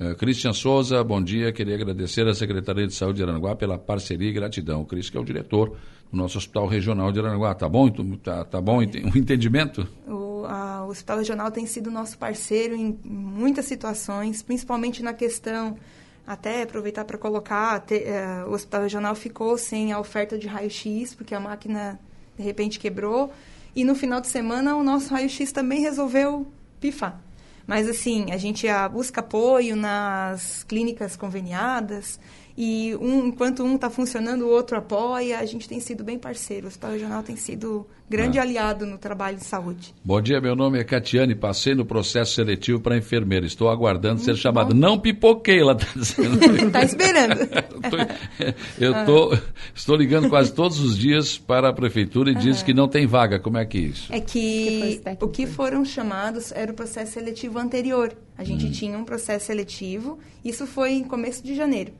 Uh, 0.00 0.14
Christian 0.14 0.52
Souza, 0.52 1.02
bom 1.02 1.20
dia. 1.20 1.52
Queria 1.52 1.74
agradecer 1.74 2.26
à 2.28 2.32
Secretaria 2.32 2.86
de 2.86 2.94
Saúde 2.94 3.16
de 3.16 3.24
Aranaguá 3.24 3.56
pela 3.56 3.76
parceria 3.76 4.30
e 4.30 4.32
gratidão. 4.32 4.82
O 4.82 4.86
Cris, 4.86 5.10
que 5.10 5.16
é 5.16 5.20
o 5.20 5.24
diretor 5.24 5.76
do 6.10 6.16
nosso 6.16 6.38
Hospital 6.38 6.68
Regional 6.68 7.10
de 7.10 7.18
Aranaguá. 7.18 7.52
Tá 7.54 7.68
bom? 7.68 7.90
Tá, 8.16 8.44
tá 8.44 8.60
bom 8.60 8.78
o 8.78 8.82
entendimento? 8.82 9.88
O, 10.06 10.44
a, 10.46 10.84
o 10.86 10.90
Hospital 10.90 11.18
Regional 11.18 11.50
tem 11.50 11.66
sido 11.66 11.90
nosso 11.90 12.16
parceiro 12.16 12.76
em 12.76 12.96
muitas 13.04 13.64
situações, 13.64 14.40
principalmente 14.40 15.02
na 15.02 15.12
questão 15.12 15.76
até 16.24 16.62
aproveitar 16.62 17.04
para 17.06 17.16
colocar, 17.16 17.78
uh, 17.80 18.50
o 18.50 18.52
Hospital 18.52 18.82
Regional 18.82 19.14
ficou 19.14 19.56
sem 19.56 19.92
a 19.92 19.98
oferta 19.98 20.38
de 20.38 20.46
raio-x, 20.46 21.14
porque 21.14 21.34
a 21.34 21.40
máquina 21.40 21.98
de 22.36 22.44
repente 22.44 22.78
quebrou. 22.78 23.32
E 23.74 23.82
no 23.82 23.94
final 23.94 24.20
de 24.20 24.28
semana 24.28 24.76
o 24.76 24.84
nosso 24.84 25.12
raio-x 25.12 25.50
também 25.50 25.80
resolveu 25.80 26.46
pifar. 26.78 27.20
Mas, 27.68 27.86
assim, 27.86 28.32
a 28.32 28.38
gente 28.38 28.66
busca 28.90 29.20
apoio 29.20 29.76
nas 29.76 30.64
clínicas 30.64 31.16
conveniadas 31.16 32.18
e 32.60 32.96
um, 32.96 33.28
enquanto 33.28 33.62
um 33.62 33.76
está 33.76 33.88
funcionando, 33.88 34.42
o 34.42 34.48
outro 34.48 34.76
apoia. 34.76 35.38
A 35.38 35.46
gente 35.46 35.68
tem 35.68 35.78
sido 35.78 36.02
bem 36.02 36.18
parceiro. 36.18 36.64
O 36.64 36.68
Hospital 36.68 36.90
Regional 36.90 37.22
tem 37.22 37.36
sido 37.36 37.86
grande 38.10 38.36
ah. 38.36 38.42
aliado 38.42 38.84
no 38.84 38.98
trabalho 38.98 39.36
de 39.36 39.44
saúde. 39.44 39.94
Bom 40.04 40.20
dia, 40.20 40.40
meu 40.40 40.56
nome 40.56 40.76
é 40.76 40.82
Catiane, 40.82 41.36
passei 41.36 41.76
no 41.76 41.86
processo 41.86 42.34
seletivo 42.34 42.80
para 42.80 42.96
enfermeira. 42.96 43.46
Estou 43.46 43.70
aguardando 43.70 44.16
Muito 44.16 44.24
ser 44.24 44.36
chamada. 44.36 44.74
Não 44.74 44.98
pipoquei, 44.98 45.60
ela 45.60 45.74
está 45.74 45.86
dizendo. 45.94 46.66
Está 46.66 46.82
esperando. 46.82 47.38
eu 48.76 49.04
tô, 49.06 49.34
ah. 49.34 49.42
estou 49.72 49.94
ligando 49.94 50.28
quase 50.28 50.52
todos 50.52 50.80
os 50.80 50.98
dias 50.98 51.38
para 51.38 51.68
a 51.68 51.72
prefeitura 51.72 52.32
e 52.32 52.34
ah. 52.34 52.40
diz 52.40 52.60
que 52.64 52.74
não 52.74 52.88
tem 52.88 53.06
vaga. 53.06 53.38
Como 53.38 53.56
é 53.56 53.64
que 53.64 53.78
é 53.78 53.82
isso? 53.82 54.12
É 54.12 54.20
que, 54.20 55.00
que 55.00 55.24
o 55.24 55.28
que 55.28 55.46
foram 55.46 55.84
chamados 55.84 56.50
era 56.50 56.72
o 56.72 56.74
processo 56.74 57.12
seletivo 57.12 57.56
anterior. 57.56 58.12
A 58.36 58.42
gente 58.42 58.66
hum. 58.66 58.72
tinha 58.72 58.98
um 58.98 59.04
processo 59.04 59.46
seletivo, 59.46 60.18
isso 60.44 60.66
foi 60.66 60.94
em 60.94 61.04
começo 61.04 61.40
de 61.44 61.54
janeiro. 61.54 61.92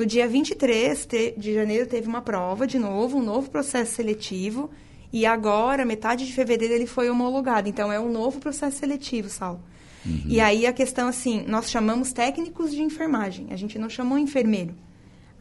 No 0.00 0.06
dia 0.06 0.26
23 0.26 1.06
de 1.36 1.52
janeiro 1.52 1.86
teve 1.86 2.08
uma 2.08 2.22
prova 2.22 2.66
de 2.66 2.78
novo, 2.78 3.18
um 3.18 3.22
novo 3.22 3.50
processo 3.50 3.96
seletivo 3.96 4.70
e 5.12 5.26
agora, 5.26 5.84
metade 5.84 6.24
de 6.24 6.32
fevereiro, 6.32 6.72
ele 6.72 6.86
foi 6.86 7.10
homologado. 7.10 7.68
Então, 7.68 7.92
é 7.92 8.00
um 8.00 8.10
novo 8.10 8.40
processo 8.40 8.78
seletivo, 8.78 9.28
Sal. 9.28 9.60
Uhum. 10.06 10.22
E 10.24 10.40
aí 10.40 10.64
a 10.64 10.72
questão, 10.72 11.06
assim, 11.06 11.44
nós 11.46 11.70
chamamos 11.70 12.14
técnicos 12.14 12.70
de 12.70 12.80
enfermagem, 12.80 13.48
a 13.50 13.56
gente 13.56 13.78
não 13.78 13.90
chamou 13.90 14.16
enfermeiro. 14.16 14.74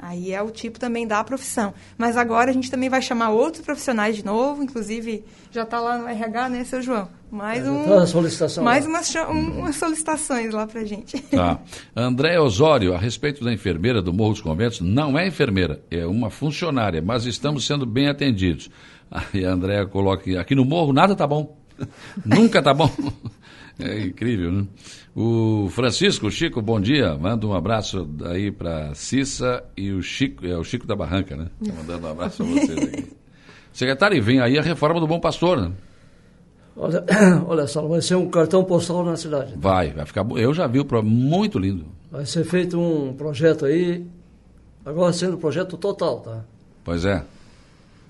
Aí 0.01 0.31
é 0.31 0.41
o 0.41 0.49
tipo 0.49 0.79
também 0.79 1.05
da 1.05 1.21
profissão. 1.25 1.73
Mas 1.97 2.15
agora 2.15 2.49
a 2.49 2.53
gente 2.53 2.71
também 2.71 2.87
vai 2.89 3.01
chamar 3.01 3.31
outros 3.31 3.63
profissionais 3.65 4.15
de 4.15 4.23
novo, 4.23 4.63
inclusive 4.63 5.25
já 5.51 5.63
está 5.63 5.79
lá 5.81 5.97
no 5.97 6.07
RH, 6.07 6.49
né, 6.49 6.63
seu 6.63 6.81
João? 6.81 7.09
Mais, 7.29 7.65
É, 7.65 7.69
um, 7.69 7.83
tá 7.83 8.07
solicitação 8.07 8.63
mais 8.63 8.85
lá. 8.85 8.91
umas, 8.91 9.15
um- 9.15 9.59
umas 9.59 9.75
solicitações 9.75 10.53
lá 10.53 10.65
pra 10.65 10.83
gente. 10.85 11.19
Tá. 11.29 11.59
André 11.95 12.39
Osório, 12.39 12.93
a 12.95 12.97
respeito 12.97 13.43
da 13.43 13.51
enfermeira 13.53 14.01
do 14.01 14.13
Morro 14.13 14.31
dos 14.33 14.41
Conventos, 14.41 14.79
não 14.79 15.19
é 15.19 15.27
enfermeira, 15.27 15.81
é 15.91 16.05
uma 16.07 16.29
funcionária, 16.29 17.01
mas 17.01 17.25
estamos 17.25 17.65
sendo 17.67 17.85
bem 17.85 18.07
atendidos. 18.07 18.69
Aí 19.11 19.43
a 19.45 19.51
André 19.51 19.85
coloca 19.85 20.21
aqui, 20.21 20.37
aqui 20.37 20.55
no 20.55 20.63
Morro 20.63 20.93
nada 20.93 21.13
tá 21.15 21.27
bom. 21.27 21.57
Nunca 22.25 22.61
tá 22.63 22.73
bom. 22.73 22.89
É 23.81 23.97
incrível, 24.07 24.51
né? 24.51 24.65
O 25.21 25.67
Francisco, 25.71 26.31
Chico, 26.31 26.61
bom 26.61 26.79
dia. 26.79 27.13
Manda 27.17 27.45
um 27.45 27.53
abraço 27.53 28.07
aí 28.23 28.49
para 28.49 28.95
Cissa 28.95 29.61
e 29.75 29.91
o 29.91 30.01
Chico, 30.01 30.47
é 30.47 30.57
o 30.57 30.63
Chico 30.63 30.87
da 30.87 30.95
Barranca, 30.95 31.35
né? 31.35 31.47
Tá 31.61 31.73
mandando 31.73 32.07
um 32.07 32.11
abraço 32.11 32.37
para 32.41 32.53
vocês 32.53 32.77
aqui. 32.87 33.07
Secretário, 33.73 34.15
e 34.15 34.21
vem 34.21 34.39
aí 34.39 34.57
a 34.57 34.61
reforma 34.61 34.97
do 34.97 35.05
Bom 35.05 35.19
Pastor, 35.19 35.59
né? 35.59 35.71
Olha, 36.73 37.03
olha 37.45 37.67
só, 37.67 37.85
vai 37.85 38.01
ser 38.01 38.15
um 38.15 38.29
cartão 38.29 38.63
postal 38.63 39.03
na 39.03 39.17
cidade. 39.17 39.55
Vai, 39.57 39.89
vai 39.91 40.05
ficar. 40.05 40.25
Eu 40.37 40.53
já 40.53 40.67
vi 40.67 40.79
o 40.79 40.85
pro- 40.85 41.03
muito 41.03 41.59
lindo. 41.59 41.87
Vai 42.09 42.25
ser 42.25 42.45
feito 42.45 42.79
um 42.79 43.13
projeto 43.13 43.65
aí, 43.65 44.05
agora 44.85 45.11
sendo 45.11 45.37
projeto 45.37 45.75
total, 45.75 46.21
tá? 46.21 46.45
Pois 46.85 47.03
é. 47.03 47.25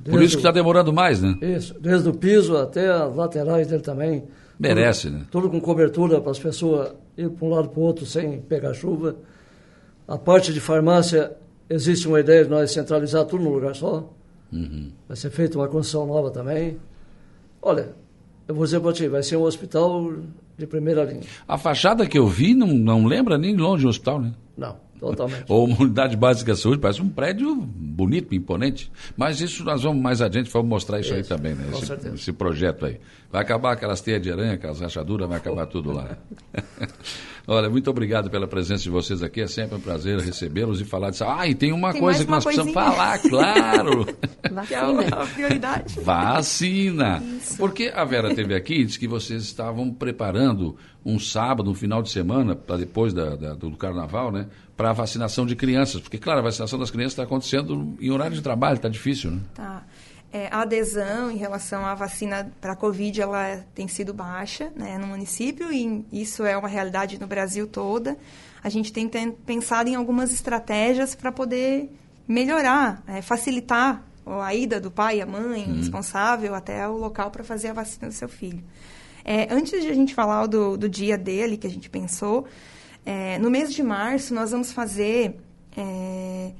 Por 0.03 0.11
Desde 0.11 0.25
isso 0.25 0.35
que 0.35 0.41
está 0.41 0.51
demorando 0.51 0.93
mais, 0.93 1.23
né? 1.23 1.35
Isso, 1.41 1.75
desde 1.81 2.07
o 2.07 2.13
piso 2.13 2.55
até 2.55 2.87
as 2.87 3.15
laterais 3.15 3.65
dele 3.65 3.81
também. 3.81 4.25
Merece, 4.59 5.07
tudo, 5.07 5.17
né? 5.17 5.25
Tudo 5.31 5.49
com 5.49 5.61
cobertura 5.61 6.19
para 6.19 6.31
as 6.31 6.39
pessoas 6.39 6.93
ir 7.17 7.29
para 7.29 7.47
um 7.47 7.49
lado 7.49 7.69
para 7.69 7.79
o 7.79 7.83
outro 7.83 8.05
sem 8.05 8.41
pegar 8.41 8.73
chuva. 8.73 9.15
A 10.07 10.17
parte 10.17 10.51
de 10.51 10.59
farmácia, 10.59 11.31
existe 11.69 12.07
uma 12.07 12.19
ideia 12.19 12.43
de 12.43 12.49
nós 12.49 12.71
centralizar 12.71 13.25
tudo 13.25 13.43
num 13.43 13.51
lugar 13.51 13.75
só. 13.75 14.11
Uhum. 14.51 14.91
Vai 15.07 15.15
ser 15.15 15.29
feita 15.29 15.57
uma 15.57 15.67
construção 15.67 16.05
nova 16.07 16.31
também. 16.31 16.77
Olha, 17.61 17.93
eu 18.47 18.55
vou 18.55 18.65
dizer 18.65 18.79
para 18.79 18.93
ti, 18.93 19.07
vai 19.07 19.21
ser 19.21 19.37
um 19.37 19.43
hospital 19.43 20.11
de 20.57 20.65
primeira 20.65 21.03
linha. 21.03 21.21
A 21.47 21.57
fachada 21.57 22.07
que 22.07 22.17
eu 22.17 22.27
vi 22.27 22.55
não, 22.55 22.67
não 22.67 23.05
lembra 23.05 23.37
nem 23.37 23.55
longe 23.55 23.83
do 23.83 23.89
hospital, 23.89 24.19
né? 24.19 24.33
Não, 24.57 24.75
totalmente. 24.99 25.45
Ou 25.47 25.65
uma 25.65 25.79
unidade 25.79 26.17
básica 26.17 26.53
de 26.53 26.59
saúde, 26.59 26.81
parece 26.81 27.01
um 27.01 27.09
prédio 27.09 27.55
bonito, 27.55 28.33
imponente. 28.33 28.91
Mas 29.15 29.39
isso 29.39 29.63
nós 29.63 29.83
vamos 29.83 30.01
mais 30.01 30.21
adiante, 30.21 30.49
vamos 30.49 30.67
mostrar 30.67 30.99
isso, 30.99 31.13
aí 31.13 31.21
Isso, 31.21 31.29
também, 31.29 31.53
né? 31.53 31.67
com 31.71 31.77
Esse, 31.77 31.85
certeza. 31.85 32.15
esse 32.15 32.33
projeto 32.33 32.85
aí. 32.87 32.99
Vai 33.31 33.41
acabar 33.43 33.73
aquelas 33.73 34.01
teias 34.01 34.21
de 34.21 34.31
aranha, 34.31 34.53
aquelas 34.53 34.79
rachaduras, 34.79 35.27
vai 35.29 35.37
acabar 35.37 35.67
tudo 35.67 35.91
lá. 35.91 36.17
Olha, 37.47 37.69
muito 37.69 37.89
obrigado 37.89 38.29
pela 38.29 38.47
presença 38.47 38.83
de 38.83 38.89
vocês 38.89 39.23
aqui. 39.23 39.41
É 39.41 39.47
sempre 39.47 39.75
um 39.75 39.79
prazer 39.79 40.19
recebê-los 40.19 40.81
e 40.81 40.85
falar 40.85 41.09
disso. 41.11 41.23
Ah, 41.23 41.47
e 41.47 41.55
tem 41.55 41.71
uma 41.71 41.91
Tem 41.91 42.01
coisa 42.01 42.19
que 42.23 42.29
uma 42.29 42.37
nós 42.37 42.43
precisamos 42.43 42.73
coisinha. 42.73 42.91
falar, 42.95 43.19
claro. 43.19 44.05
É 44.43 44.49
Vacina. 44.53 45.01
a, 45.17 45.23
a 45.23 45.27
prioridade. 45.27 45.99
Vacina. 46.01 47.23
Isso. 47.37 47.57
Porque 47.57 47.91
a 47.93 48.03
Vera 48.05 48.33
teve 48.35 48.53
aqui 48.55 48.81
e 48.81 48.85
disse 48.85 48.99
que 48.99 49.07
vocês 49.07 49.43
estavam 49.43 49.91
preparando 49.91 50.75
um 51.03 51.19
sábado, 51.19 51.69
um 51.71 51.75
final 51.75 52.03
de 52.03 52.09
semana, 52.11 52.55
para 52.55 52.77
depois 52.77 53.13
da- 53.13 53.35
da- 53.35 53.53
do 53.55 53.71
carnaval, 53.77 54.31
né? 54.31 54.47
Para 54.77 54.91
a 54.91 54.93
vacinação 54.93 55.45
de 55.45 55.55
crianças. 55.55 56.01
Porque, 56.01 56.17
claro, 56.19 56.39
a 56.39 56.43
vacinação 56.43 56.77
das 56.77 56.91
crianças 56.91 57.13
está 57.13 57.23
acontecendo 57.23 57.95
em 57.99 58.11
horário 58.11 58.35
de 58.35 58.41
trabalho, 58.41 58.75
está 58.75 58.89
difícil, 58.89 59.31
né? 59.31 59.39
Tá. 59.55 59.83
É, 60.31 60.47
a 60.51 60.61
adesão 60.61 61.31
em 61.31 61.37
relação 61.37 61.83
à 61.85 61.95
vacina 61.95 62.51
para 62.61 62.73
a 62.73 62.75
Covid 62.75 63.19
ela 63.19 63.65
tem 63.73 63.87
sido 63.87 64.13
baixa 64.13 64.71
né, 64.75 64.95
no 64.99 65.07
município 65.07 65.73
e 65.73 66.05
isso 66.11 66.43
é 66.45 66.55
uma 66.55 66.67
realidade 66.67 67.19
no 67.19 67.25
Brasil 67.25 67.65
toda. 67.65 68.15
A 68.63 68.69
gente 68.69 68.93
tem 68.93 69.09
ten- 69.09 69.31
pensado 69.31 69.89
em 69.89 69.95
algumas 69.95 70.31
estratégias 70.31 71.15
para 71.15 71.31
poder 71.31 71.91
melhorar, 72.27 73.01
é, 73.07 73.23
facilitar 73.23 74.03
a 74.23 74.53
ida 74.53 74.79
do 74.79 74.91
pai, 74.91 75.19
a 75.19 75.25
mãe, 75.25 75.65
o 75.71 75.77
responsável 75.77 76.53
até 76.53 76.87
o 76.87 76.95
local 76.95 77.31
para 77.31 77.43
fazer 77.43 77.69
a 77.69 77.73
vacina 77.73 78.07
do 78.09 78.13
seu 78.13 78.29
filho. 78.29 78.63
É, 79.25 79.51
antes 79.51 79.81
de 79.81 79.87
a 79.89 79.93
gente 79.95 80.13
falar 80.13 80.45
do, 80.45 80.77
do 80.77 80.87
dia 80.87 81.17
dele 81.17 81.57
que 81.57 81.65
a 81.65 81.69
gente 81.71 81.89
pensou, 81.89 82.45
é, 83.03 83.39
no 83.39 83.49
mês 83.49 83.73
de 83.73 83.81
março 83.81 84.31
nós 84.35 84.51
vamos 84.51 84.71
fazer 84.71 85.39
é, 85.75 86.51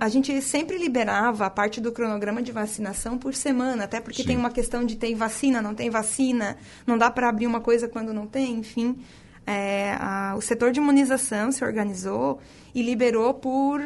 a, 0.00 0.08
gente 0.08 0.40
sempre 0.42 0.78
liberava 0.78 1.46
a 1.46 1.50
parte 1.50 1.80
do 1.80 1.90
cronograma 1.92 2.42
de 2.42 2.52
vacinação 2.52 3.18
por 3.18 3.34
semana, 3.34 3.84
até 3.84 4.00
porque 4.00 4.22
Sim. 4.22 4.28
tem 4.28 4.36
uma 4.36 4.50
questão 4.50 4.84
de 4.84 4.96
tem 4.96 5.14
vacina, 5.14 5.60
não 5.62 5.74
tem 5.74 5.90
vacina, 5.90 6.56
não 6.86 6.96
dá 6.96 7.10
para 7.10 7.28
abrir 7.28 7.46
uma 7.46 7.60
coisa 7.60 7.88
quando 7.88 8.12
não 8.12 8.26
tem, 8.26 8.54
enfim. 8.58 8.98
É, 9.46 9.96
a- 10.00 10.34
o 10.36 10.40
setor 10.40 10.72
de 10.72 10.80
imunização 10.80 11.50
se 11.52 11.64
organizou 11.64 12.40
e 12.74 12.82
liberou 12.82 13.32
por 13.34 13.82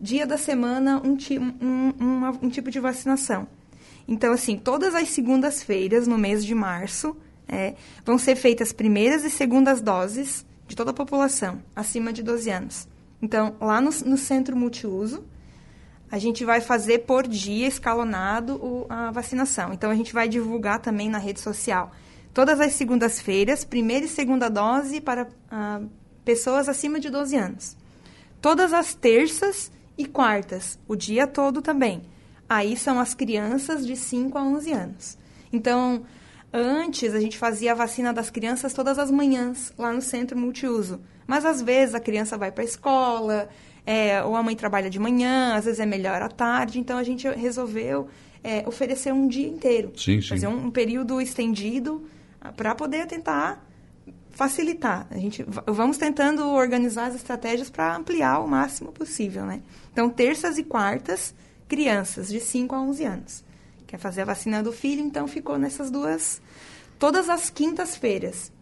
dia 0.00 0.26
da 0.26 0.36
semana 0.38 1.00
um, 1.04 1.16
ti- 1.16 1.38
um- 1.38 1.92
uma- 1.98 2.30
um 2.42 2.48
tipo 2.48 2.70
de 2.70 2.80
vacinação. 2.80 3.46
Então, 4.08 4.32
assim, 4.32 4.56
todas 4.56 4.94
as 4.94 5.08
segundas-feiras, 5.10 6.06
no 6.06 6.18
mês 6.18 6.44
de 6.44 6.54
março, 6.54 7.16
é, 7.48 7.74
vão 8.04 8.16
ser 8.18 8.36
feitas 8.36 8.72
primeiras 8.72 9.24
e 9.24 9.30
segundas 9.30 9.80
doses 9.80 10.44
de 10.66 10.76
toda 10.76 10.90
a 10.90 10.94
população 10.94 11.62
acima 11.74 12.12
de 12.12 12.22
12 12.22 12.50
anos. 12.50 12.88
Então, 13.22 13.54
lá 13.60 13.80
no, 13.80 13.90
no 14.06 14.16
centro 14.16 14.56
multiuso, 14.56 15.24
a 16.10 16.18
gente 16.18 16.44
vai 16.44 16.60
fazer 16.60 17.00
por 17.00 17.26
dia 17.28 17.68
escalonado 17.68 18.56
o- 18.56 18.86
a 18.88 19.10
vacinação. 19.10 19.72
Então, 19.72 19.90
a 19.90 19.94
gente 19.94 20.12
vai 20.12 20.28
divulgar 20.28 20.80
também 20.80 21.08
na 21.08 21.18
rede 21.18 21.40
social. 21.40 21.92
Todas 22.32 22.60
as 22.60 22.72
segundas-feiras, 22.72 23.64
primeira 23.64 24.06
e 24.06 24.08
segunda 24.08 24.48
dose 24.48 25.00
para 25.00 25.28
ah, 25.50 25.80
pessoas 26.24 26.68
acima 26.68 26.98
de 26.98 27.10
12 27.10 27.36
anos. 27.36 27.76
Todas 28.40 28.72
as 28.72 28.94
terças 28.94 29.70
e 29.98 30.06
quartas, 30.06 30.78
o 30.88 30.96
dia 30.96 31.26
todo 31.26 31.60
também. 31.60 32.02
Aí 32.48 32.76
são 32.76 32.98
as 32.98 33.14
crianças 33.14 33.86
de 33.86 33.94
5 33.96 34.38
a 34.38 34.42
11 34.42 34.72
anos. 34.72 35.18
Então, 35.52 36.02
antes 36.52 37.14
a 37.14 37.20
gente 37.20 37.38
fazia 37.38 37.72
a 37.72 37.74
vacina 37.74 38.12
das 38.12 38.30
crianças 38.30 38.72
todas 38.72 38.98
as 38.98 39.10
manhãs, 39.10 39.72
lá 39.78 39.92
no 39.92 40.02
centro 40.02 40.38
multiuso. 40.38 41.00
Mas 41.26 41.44
às 41.44 41.62
vezes 41.62 41.94
a 41.94 42.00
criança 42.00 42.36
vai 42.36 42.50
para 42.50 42.62
a 42.62 42.64
escola, 42.64 43.48
é, 43.86 44.22
ou 44.22 44.36
a 44.36 44.42
mãe 44.42 44.56
trabalha 44.56 44.90
de 44.90 44.98
manhã, 44.98 45.54
às 45.54 45.64
vezes 45.64 45.80
é 45.80 45.86
melhor 45.86 46.20
à 46.22 46.28
tarde. 46.28 46.78
Então 46.78 46.98
a 46.98 47.04
gente 47.04 47.28
resolveu 47.28 48.08
é, 48.42 48.66
oferecer 48.66 49.12
um 49.12 49.28
dia 49.28 49.48
inteiro. 49.48 49.92
Sim, 49.96 50.20
sim. 50.20 50.28
Fazer 50.28 50.48
um, 50.48 50.66
um 50.66 50.70
período 50.70 51.20
estendido 51.20 52.04
para 52.56 52.74
poder 52.74 53.06
tentar 53.06 53.64
facilitar. 54.30 55.06
A 55.10 55.18
gente 55.18 55.44
vamos 55.66 55.98
tentando 55.98 56.48
organizar 56.48 57.06
as 57.06 57.14
estratégias 57.14 57.68
para 57.68 57.96
ampliar 57.96 58.40
o 58.40 58.48
máximo 58.48 58.92
possível, 58.92 59.44
né? 59.44 59.60
Então, 59.92 60.08
terças 60.08 60.56
e 60.56 60.64
quartas, 60.64 61.34
crianças 61.68 62.28
de 62.28 62.40
5 62.40 62.74
a 62.74 62.80
11 62.80 63.04
anos. 63.04 63.44
Quer 63.90 63.98
fazer 63.98 64.20
a 64.22 64.24
vacina 64.24 64.62
do 64.62 64.70
filho, 64.70 65.02
então 65.02 65.26
ficou 65.26 65.58
nessas 65.58 65.90
duas. 65.90 66.40
Todas 66.96 67.28
as 67.28 67.50
quintas-feiras, 67.50 68.52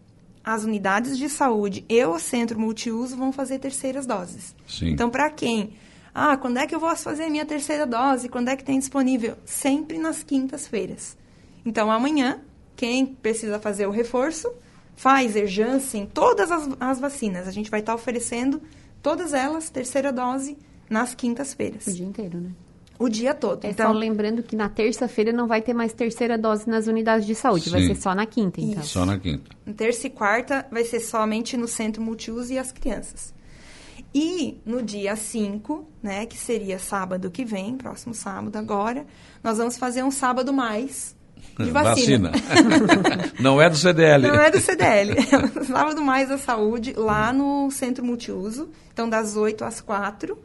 as 0.43 0.63
unidades 0.63 1.19
de 1.19 1.29
saúde 1.29 1.85
e 1.87 2.03
o 2.03 2.17
centro 2.17 2.59
multiuso 2.59 3.15
vão 3.15 3.31
fazer 3.31 3.59
terceiras 3.59 4.07
doses. 4.07 4.55
Sim. 4.67 4.89
Então, 4.89 5.07
para 5.07 5.29
quem? 5.29 5.73
Ah, 6.15 6.35
quando 6.35 6.57
é 6.57 6.65
que 6.65 6.73
eu 6.73 6.79
vou 6.79 6.95
fazer 6.95 7.25
a 7.25 7.29
minha 7.29 7.45
terceira 7.45 7.85
dose? 7.85 8.27
Quando 8.27 8.47
é 8.47 8.55
que 8.55 8.63
tem 8.63 8.79
disponível? 8.79 9.37
Sempre 9.45 9.99
nas 9.99 10.23
quintas-feiras. 10.23 11.15
Então, 11.63 11.91
amanhã, 11.91 12.41
quem 12.75 13.05
precisa 13.05 13.59
fazer 13.59 13.85
o 13.85 13.91
reforço, 13.91 14.51
Pfizer, 14.95 15.45
Janssen, 15.45 16.07
todas 16.07 16.51
as, 16.51 16.67
as 16.79 16.99
vacinas. 16.99 17.47
A 17.47 17.51
gente 17.51 17.69
vai 17.69 17.81
estar 17.81 17.93
oferecendo 17.93 18.59
todas 18.99 19.35
elas, 19.35 19.69
terceira 19.69 20.11
dose, 20.11 20.57
nas 20.89 21.13
quintas-feiras. 21.13 21.85
O 21.85 21.93
dia 21.93 22.07
inteiro, 22.07 22.39
né? 22.39 22.49
O 22.99 23.07
dia 23.07 23.33
todo. 23.33 23.63
É 23.63 23.69
então, 23.69 23.93
só 23.93 23.97
lembrando 23.97 24.43
que 24.43 24.57
na 24.57 24.67
terça-feira 24.67 25.31
não 25.31 25.47
vai 25.47 25.61
ter 25.61 25.73
mais 25.73 25.93
terceira 25.93 26.37
dose 26.37 26.69
nas 26.69 26.85
unidades 26.85 27.25
de 27.25 27.33
saúde, 27.33 27.69
vai 27.69 27.81
Sim. 27.81 27.87
ser 27.87 27.95
só 27.95 28.13
na 28.13 28.25
quinta, 28.25 28.59
então. 28.59 28.81
Isso. 28.81 28.91
Só 28.91 29.05
na 29.05 29.17
quinta. 29.17 29.49
terça 29.77 30.07
e 30.07 30.09
quarta 30.09 30.65
vai 30.69 30.83
ser 30.83 30.99
somente 30.99 31.55
no 31.55 31.65
centro 31.65 32.01
multiuso 32.01 32.51
e 32.51 32.59
as 32.59 32.73
crianças. 32.73 33.33
E 34.13 34.59
no 34.65 34.81
dia 34.81 35.15
5, 35.15 35.87
né, 36.03 36.25
que 36.25 36.37
seria 36.37 36.77
sábado 36.77 37.31
que 37.31 37.45
vem, 37.45 37.77
próximo 37.77 38.13
sábado 38.13 38.57
agora, 38.57 39.05
nós 39.41 39.57
vamos 39.57 39.77
fazer 39.77 40.03
um 40.03 40.11
sábado 40.11 40.51
mais 40.51 41.15
de 41.57 41.71
vacina. 41.71 42.31
Não 43.39 43.61
é 43.61 43.69
do 43.69 43.77
CDL. 43.77 44.27
Não 44.27 44.35
é 44.35 44.51
do 44.51 44.59
CDL. 44.59 45.15
Sábado 45.65 46.01
mais 46.01 46.29
da 46.29 46.37
saúde, 46.37 46.93
lá 46.95 47.31
no 47.31 47.69
centro 47.71 48.03
multiuso. 48.03 48.69
Então, 48.91 49.09
das 49.09 49.35
8 49.35 49.63
às 49.63 49.81
4, 49.81 50.37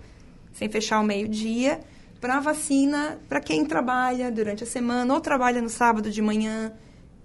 sem 0.53 0.69
fechar 0.69 1.01
o 1.01 1.05
meio-dia, 1.05 1.81
para 2.25 2.41
vacina 2.41 3.19
para 3.29 3.39
quem 3.39 3.67
trabalha 3.67 4.31
durante 4.31 4.65
a 4.65 4.67
semana 4.67 5.13
ou 5.13 5.21
trabalha 5.21 5.61
no 5.61 5.69
sábado 5.69 6.11
de 6.11 6.23
manhã, 6.23 6.73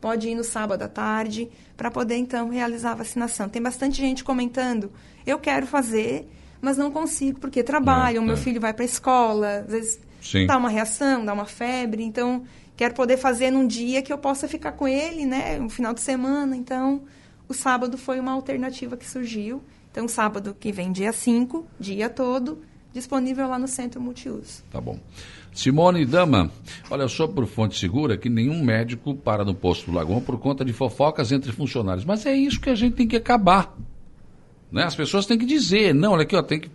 pode 0.02 0.28
ir 0.28 0.36
no 0.36 0.44
sábado 0.44 0.82
à 0.82 0.90
tarde, 0.90 1.50
para 1.78 1.90
poder 1.90 2.18
então 2.18 2.50
realizar 2.50 2.92
a 2.92 2.96
vacinação. 2.96 3.48
Tem 3.48 3.62
bastante 3.62 3.96
gente 3.96 4.26
comentando: 4.26 4.92
eu 5.26 5.40
quero 5.40 5.66
fazer, 5.66 6.30
mas 6.60 6.78
não 6.78 6.92
consigo 6.92 7.40
porque 7.40 7.64
trabalho, 7.64 8.22
o 8.22 8.26
meu 8.26 8.34
é. 8.34 8.38
filho 8.38 8.60
vai 8.60 8.74
para 8.74 8.84
a 8.84 8.86
escola, 8.86 9.60
às 9.60 9.72
vezes 9.72 10.00
Sim. 10.22 10.46
dá 10.46 10.58
uma 10.58 10.68
reação, 10.68 11.24
dá 11.24 11.32
uma 11.32 11.46
febre, 11.46 12.04
então 12.04 12.44
quero 12.76 12.94
poder 12.94 13.16
fazer 13.16 13.52
num 13.52 13.66
dia 13.66 14.02
que 14.02 14.12
eu 14.12 14.18
possa 14.18 14.50
ficar 14.50 14.74
com 14.74 14.86
ele, 14.86 15.26
né, 15.26 15.62
um 15.62 15.70
final 15.70 15.94
de 15.94 16.02
semana. 16.02 16.58
Então, 16.58 17.04
o 17.48 17.54
sábado 17.54 17.98
foi 17.98 18.20
uma 18.20 18.34
alternativa 18.34 18.98
que 18.98 19.10
surgiu. 19.10 19.64
Então, 19.90 20.10
sábado 20.10 20.54
que 20.60 20.74
vem, 20.74 20.92
dia 20.92 21.14
5, 21.14 21.66
dia 21.80 22.10
todo, 22.10 22.62
disponível 22.94 23.48
lá 23.48 23.60
no 23.60 23.68
Centro 23.68 24.02
Multiuso. 24.02 24.64
Tá 24.72 24.82
bom. 24.82 25.00
Simone 25.54 26.06
Dama, 26.06 26.52
olha 26.90 27.08
só 27.08 27.28
por 27.28 27.46
fonte 27.48 27.78
segura 27.78 28.18
que 28.18 28.30
nenhum 28.30 28.64
médico 28.64 29.16
para 29.16 29.44
no 29.44 29.54
posto 29.54 29.90
do 29.90 29.98
Lagoão 29.98 30.22
por 30.22 30.40
conta 30.40 30.64
de 30.64 30.74
fofocas 30.74 31.32
entre 31.32 31.52
funcionários. 31.52 32.06
Mas 32.06 32.26
é 32.26 32.36
isso 32.36 32.60
que 32.60 32.70
a 32.70 32.76
gente 32.76 32.96
tem 32.96 33.08
que 33.08 33.16
acabar. 33.16 33.76
Né? 34.72 34.84
As 34.84 34.96
pessoas 34.96 35.26
têm 35.26 35.38
que 35.38 35.46
dizer, 35.46 35.94
não, 35.94 36.14
olha 36.14 36.24
aqui, 36.24 36.36
ó, 36.36 36.44
tem 36.44 36.60
que. 36.60 36.70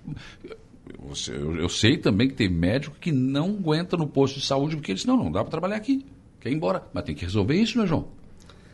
Eu, 1.29 1.57
eu 1.57 1.69
sei 1.69 1.97
também 1.97 2.29
que 2.29 2.35
tem 2.35 2.49
médico 2.49 2.97
que 2.99 3.13
não 3.13 3.51
aguenta 3.51 3.97
no 3.97 4.07
posto 4.07 4.41
de 4.41 4.47
saúde 4.47 4.77
porque 4.77 4.93
eles 4.93 5.05
não, 5.05 5.17
não 5.17 5.31
dá 5.31 5.43
para 5.43 5.51
trabalhar 5.51 5.77
aqui, 5.77 6.05
quer 6.41 6.51
ir 6.51 6.55
embora. 6.55 6.83
Mas 6.93 7.05
tem 7.05 7.15
que 7.15 7.25
resolver 7.25 7.55
isso, 7.55 7.79
né, 7.79 7.87
João? 7.87 8.09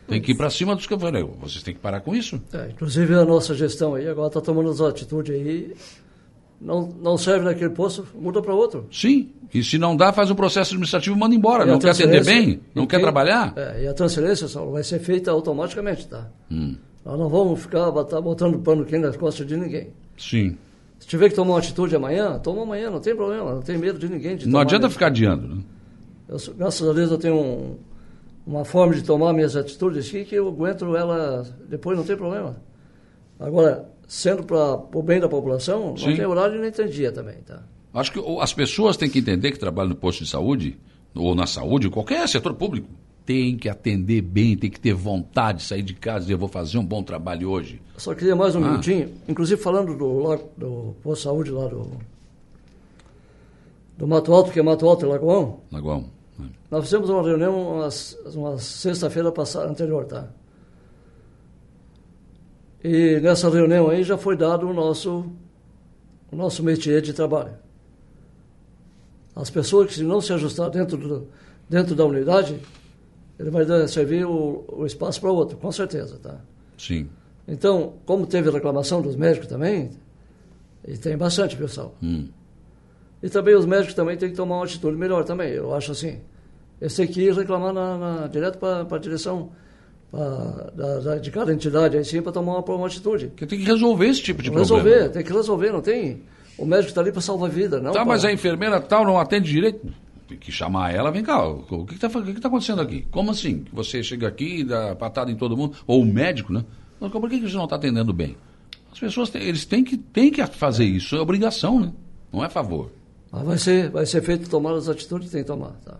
Tem 0.07 0.21
que 0.21 0.31
ir 0.31 0.35
para 0.35 0.49
cima 0.49 0.75
dos 0.75 0.87
cavaleiros. 0.87 1.31
Vocês 1.39 1.63
têm 1.63 1.73
que 1.73 1.79
parar 1.79 2.01
com 2.01 2.13
isso. 2.13 2.41
É, 2.51 2.69
inclusive 2.71 3.13
a 3.13 3.23
nossa 3.23 3.55
gestão 3.55 3.95
aí 3.95 4.09
agora 4.09 4.27
está 4.27 4.41
tomando 4.41 4.69
as 4.69 4.81
atitudes 4.81 5.33
aí. 5.33 5.73
Não, 6.61 6.87
não 7.01 7.17
serve 7.17 7.45
naquele 7.45 7.71
posto, 7.71 8.07
muda 8.13 8.39
para 8.39 8.53
outro. 8.53 8.87
Sim. 8.91 9.31
E 9.51 9.63
se 9.63 9.79
não 9.79 9.97
dá, 9.97 10.13
faz 10.13 10.29
um 10.29 10.35
processo 10.35 10.71
administrativo 10.71 11.15
e 11.15 11.19
manda 11.19 11.33
embora. 11.33 11.63
E 11.63 11.67
não 11.67 11.79
quer 11.79 11.89
atender 11.89 12.23
bem? 12.23 12.61
Não 12.75 12.85
quer 12.85 13.01
trabalhar? 13.01 13.51
É, 13.55 13.83
e 13.83 13.87
a 13.87 13.93
transferência 13.93 14.47
só 14.47 14.63
vai 14.65 14.83
ser 14.83 14.99
feita 14.99 15.31
automaticamente, 15.31 16.07
tá? 16.07 16.29
Hum. 16.51 16.75
Nós 17.03 17.17
não 17.17 17.27
vamos 17.27 17.61
ficar 17.61 17.89
botando 17.89 18.59
pano 18.59 18.85
quente 18.85 19.01
nas 19.01 19.17
costas 19.17 19.47
de 19.47 19.57
ninguém. 19.57 19.89
Sim. 20.17 20.55
Se 20.99 21.07
tiver 21.07 21.29
que 21.29 21.35
tomar 21.35 21.53
uma 21.53 21.59
atitude 21.59 21.95
amanhã, 21.95 22.37
toma 22.37 22.61
amanhã, 22.61 22.91
não 22.91 22.99
tem 22.99 23.15
problema, 23.15 23.55
não 23.55 23.61
tem 23.61 23.75
medo 23.75 23.97
de 23.97 24.07
ninguém. 24.07 24.37
De 24.37 24.47
não 24.47 24.59
adianta 24.59 24.87
ficar 24.87 25.07
adiando. 25.07 25.47
Né? 25.47 25.63
Eu, 26.29 26.37
graças 26.55 26.87
a 26.87 26.93
Deus 26.93 27.09
eu 27.09 27.17
tenho 27.17 27.35
um, 27.35 27.75
uma 28.45 28.63
forma 28.63 28.93
de 28.93 29.01
tomar 29.01 29.33
minhas 29.33 29.55
atitudes 29.55 30.07
aqui 30.07 30.25
que 30.25 30.35
eu 30.35 30.47
aguento 30.47 30.95
ela 30.95 31.43
depois, 31.67 31.97
não 31.97 32.05
tem 32.05 32.15
problema. 32.15 32.55
Agora, 33.39 33.89
sendo 34.11 34.43
para 34.43 34.73
o 34.93 35.01
bem 35.01 35.21
da 35.21 35.29
população, 35.29 35.95
Sim. 35.95 36.09
não 36.09 36.15
tem 36.17 36.25
horário 36.25 36.59
nem 36.59 36.69
tem 36.69 36.85
dia 36.89 37.13
também, 37.13 37.37
tá? 37.45 37.63
Acho 37.93 38.11
que 38.11 38.19
as 38.41 38.53
pessoas 38.53 38.97
têm 38.97 39.09
que 39.09 39.19
entender 39.19 39.53
que 39.53 39.57
trabalham 39.57 39.87
no 39.87 39.95
posto 39.95 40.25
de 40.25 40.29
saúde, 40.29 40.77
ou 41.15 41.33
na 41.33 41.47
saúde, 41.47 41.89
qualquer 41.89 42.27
setor 42.27 42.53
público, 42.53 42.89
tem 43.25 43.55
que 43.55 43.69
atender 43.69 44.21
bem, 44.21 44.57
tem 44.57 44.69
que 44.69 44.81
ter 44.81 44.93
vontade 44.93 45.59
de 45.59 45.63
sair 45.63 45.81
de 45.81 45.93
casa 45.93 46.17
e 46.17 46.21
dizer, 46.23 46.33
eu 46.33 46.37
vou 46.37 46.49
fazer 46.49 46.77
um 46.77 46.85
bom 46.85 47.01
trabalho 47.01 47.49
hoje. 47.49 47.81
Só 47.95 48.13
queria 48.13 48.35
mais 48.35 48.53
um 48.53 48.59
ah. 48.59 48.71
minutinho, 48.71 49.13
inclusive 49.29 49.61
falando 49.61 49.95
do, 49.95 50.37
do 50.57 50.93
posto 51.01 51.21
de 51.21 51.23
saúde 51.23 51.51
lá 51.51 51.67
do, 51.69 51.91
do 53.97 54.05
Mato 54.05 54.33
Alto, 54.33 54.51
que 54.51 54.59
é 54.59 54.61
Mato 54.61 54.89
Alto 54.89 55.05
e 55.05 55.07
Lagoão. 55.07 55.61
Lagoão. 55.71 56.09
É. 56.37 56.43
Nós 56.69 56.83
fizemos 56.83 57.09
uma 57.09 57.23
reunião 57.23 57.77
uma, 57.77 57.89
uma 58.35 58.57
sexta-feira 58.57 59.31
passada, 59.31 59.69
anterior, 59.69 60.03
tá? 60.03 60.27
E 62.83 63.19
nessa 63.19 63.49
reunião 63.49 63.89
aí 63.89 64.03
já 64.03 64.17
foi 64.17 64.35
dado 64.35 64.67
o 64.67 64.73
nosso, 64.73 65.25
o 66.31 66.35
nosso 66.35 66.63
métier 66.63 67.01
de 67.01 67.13
trabalho. 67.13 67.53
As 69.35 69.49
pessoas 69.49 69.87
que 69.87 69.93
se 69.93 70.03
não 70.03 70.19
se 70.19 70.33
ajustar 70.33 70.69
dentro, 70.69 70.97
do, 70.97 71.27
dentro 71.69 71.95
da 71.95 72.05
unidade, 72.05 72.59
ele 73.39 73.49
vai 73.49 73.65
servir 73.87 74.25
o, 74.25 74.65
o 74.67 74.85
espaço 74.85 75.21
para 75.21 75.31
outro, 75.31 75.57
com 75.57 75.71
certeza, 75.71 76.17
tá? 76.17 76.37
Sim. 76.77 77.09
Então, 77.47 77.93
como 78.05 78.25
teve 78.25 78.49
reclamação 78.49 79.01
dos 79.01 79.15
médicos 79.15 79.47
também, 79.47 79.91
e 80.87 80.97
tem 80.97 81.15
bastante, 81.15 81.55
pessoal. 81.55 81.95
Hum. 82.01 82.27
E 83.21 83.29
também 83.29 83.55
os 83.55 83.65
médicos 83.65 83.93
também 83.93 84.17
têm 84.17 84.29
que 84.29 84.35
tomar 84.35 84.55
uma 84.55 84.65
atitude 84.65 84.97
melhor 84.97 85.23
também, 85.23 85.51
eu 85.51 85.73
acho 85.73 85.91
assim. 85.91 86.19
Eles 86.79 86.95
têm 86.95 87.07
que 87.07 87.21
ir 87.21 87.33
reclamar 87.33 87.71
na, 87.71 87.97
na 87.97 88.27
direto 88.27 88.57
para 88.57 88.95
a 88.95 88.99
direção 88.99 89.51
da, 90.11 90.99
da, 90.99 91.17
de 91.17 91.31
cada 91.31 91.53
entidade 91.53 91.97
aí 91.97 92.03
sim 92.03 92.21
para 92.21 92.31
tomar 92.31 92.57
uma, 92.57 92.75
uma 92.75 92.87
atitude. 92.87 93.31
Que 93.35 93.45
tem 93.45 93.59
que 93.59 93.65
resolver 93.65 94.07
esse 94.07 94.21
tipo 94.21 94.41
de 94.41 94.49
resolver, 94.49 94.81
problema. 94.81 94.97
Resolver, 94.97 95.13
tem 95.13 95.23
que 95.23 95.33
resolver, 95.33 95.71
não 95.71 95.81
tem... 95.81 96.21
O 96.57 96.65
médico 96.65 96.89
está 96.89 97.01
ali 97.01 97.11
para 97.11 97.21
salvar 97.21 97.49
a 97.49 97.53
vida, 97.53 97.79
não 97.79 97.91
Tá, 97.91 98.05
mas 98.05 98.25
a 98.25 98.31
enfermeira 98.31 98.79
tal 98.79 99.05
não 99.05 99.17
atende 99.17 99.49
direito 99.49 99.87
tem 100.31 100.37
que 100.37 100.51
chamar 100.51 100.93
ela, 100.93 101.11
vem 101.11 101.23
cá, 101.23 101.45
o 101.45 101.85
que 101.85 101.95
está 101.95 102.09
que 102.09 102.33
que 102.33 102.39
tá 102.39 102.47
acontecendo 102.47 102.81
aqui? 102.81 103.05
Como 103.11 103.31
assim? 103.31 103.65
Você 103.73 104.01
chega 104.01 104.27
aqui 104.27 104.59
e 104.59 104.63
dá 104.63 104.95
patada 104.95 105.29
em 105.29 105.35
todo 105.35 105.57
mundo? 105.57 105.75
Ou 105.85 106.01
o 106.01 106.05
médico, 106.05 106.53
né? 106.53 106.63
Por 106.99 107.29
que, 107.29 107.39
que 107.39 107.49
você 107.49 107.57
não 107.57 107.65
está 107.65 107.75
atendendo 107.75 108.13
bem? 108.13 108.37
As 108.91 108.99
pessoas 108.99 109.29
têm, 109.29 109.41
eles 109.41 109.65
têm 109.65 109.83
que, 109.83 109.97
têm 109.97 110.31
que 110.31 110.45
fazer 110.47 110.85
isso, 110.85 111.15
é 111.15 111.19
obrigação, 111.19 111.79
né? 111.79 111.91
Não 112.31 112.43
é 112.43 112.49
favor. 112.49 112.91
Mas 113.31 113.43
vai 113.43 113.57
ser, 113.57 113.89
vai 113.89 114.05
ser 114.05 114.21
feito 114.21 114.49
tomar 114.49 114.73
as 114.73 114.87
atitudes 114.87 115.27
que 115.27 115.33
tem 115.33 115.43
que 115.43 115.47
tomar, 115.47 115.71
tá? 115.83 115.99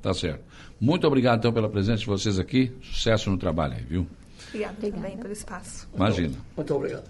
Tá 0.00 0.14
certo. 0.14 0.42
Muito 0.82 1.06
obrigado, 1.06 1.38
então, 1.38 1.52
pela 1.52 1.68
presença 1.68 2.00
de 2.00 2.06
vocês 2.06 2.40
aqui. 2.40 2.72
Sucesso 2.82 3.30
no 3.30 3.38
trabalho 3.38 3.74
aí, 3.74 3.84
viu? 3.84 4.04
Obrigada 4.48 4.90
também 4.90 5.16
pelo 5.16 5.32
espaço. 5.32 5.88
Imagina. 5.94 6.36
Muito 6.56 6.74
obrigado. 6.74 7.04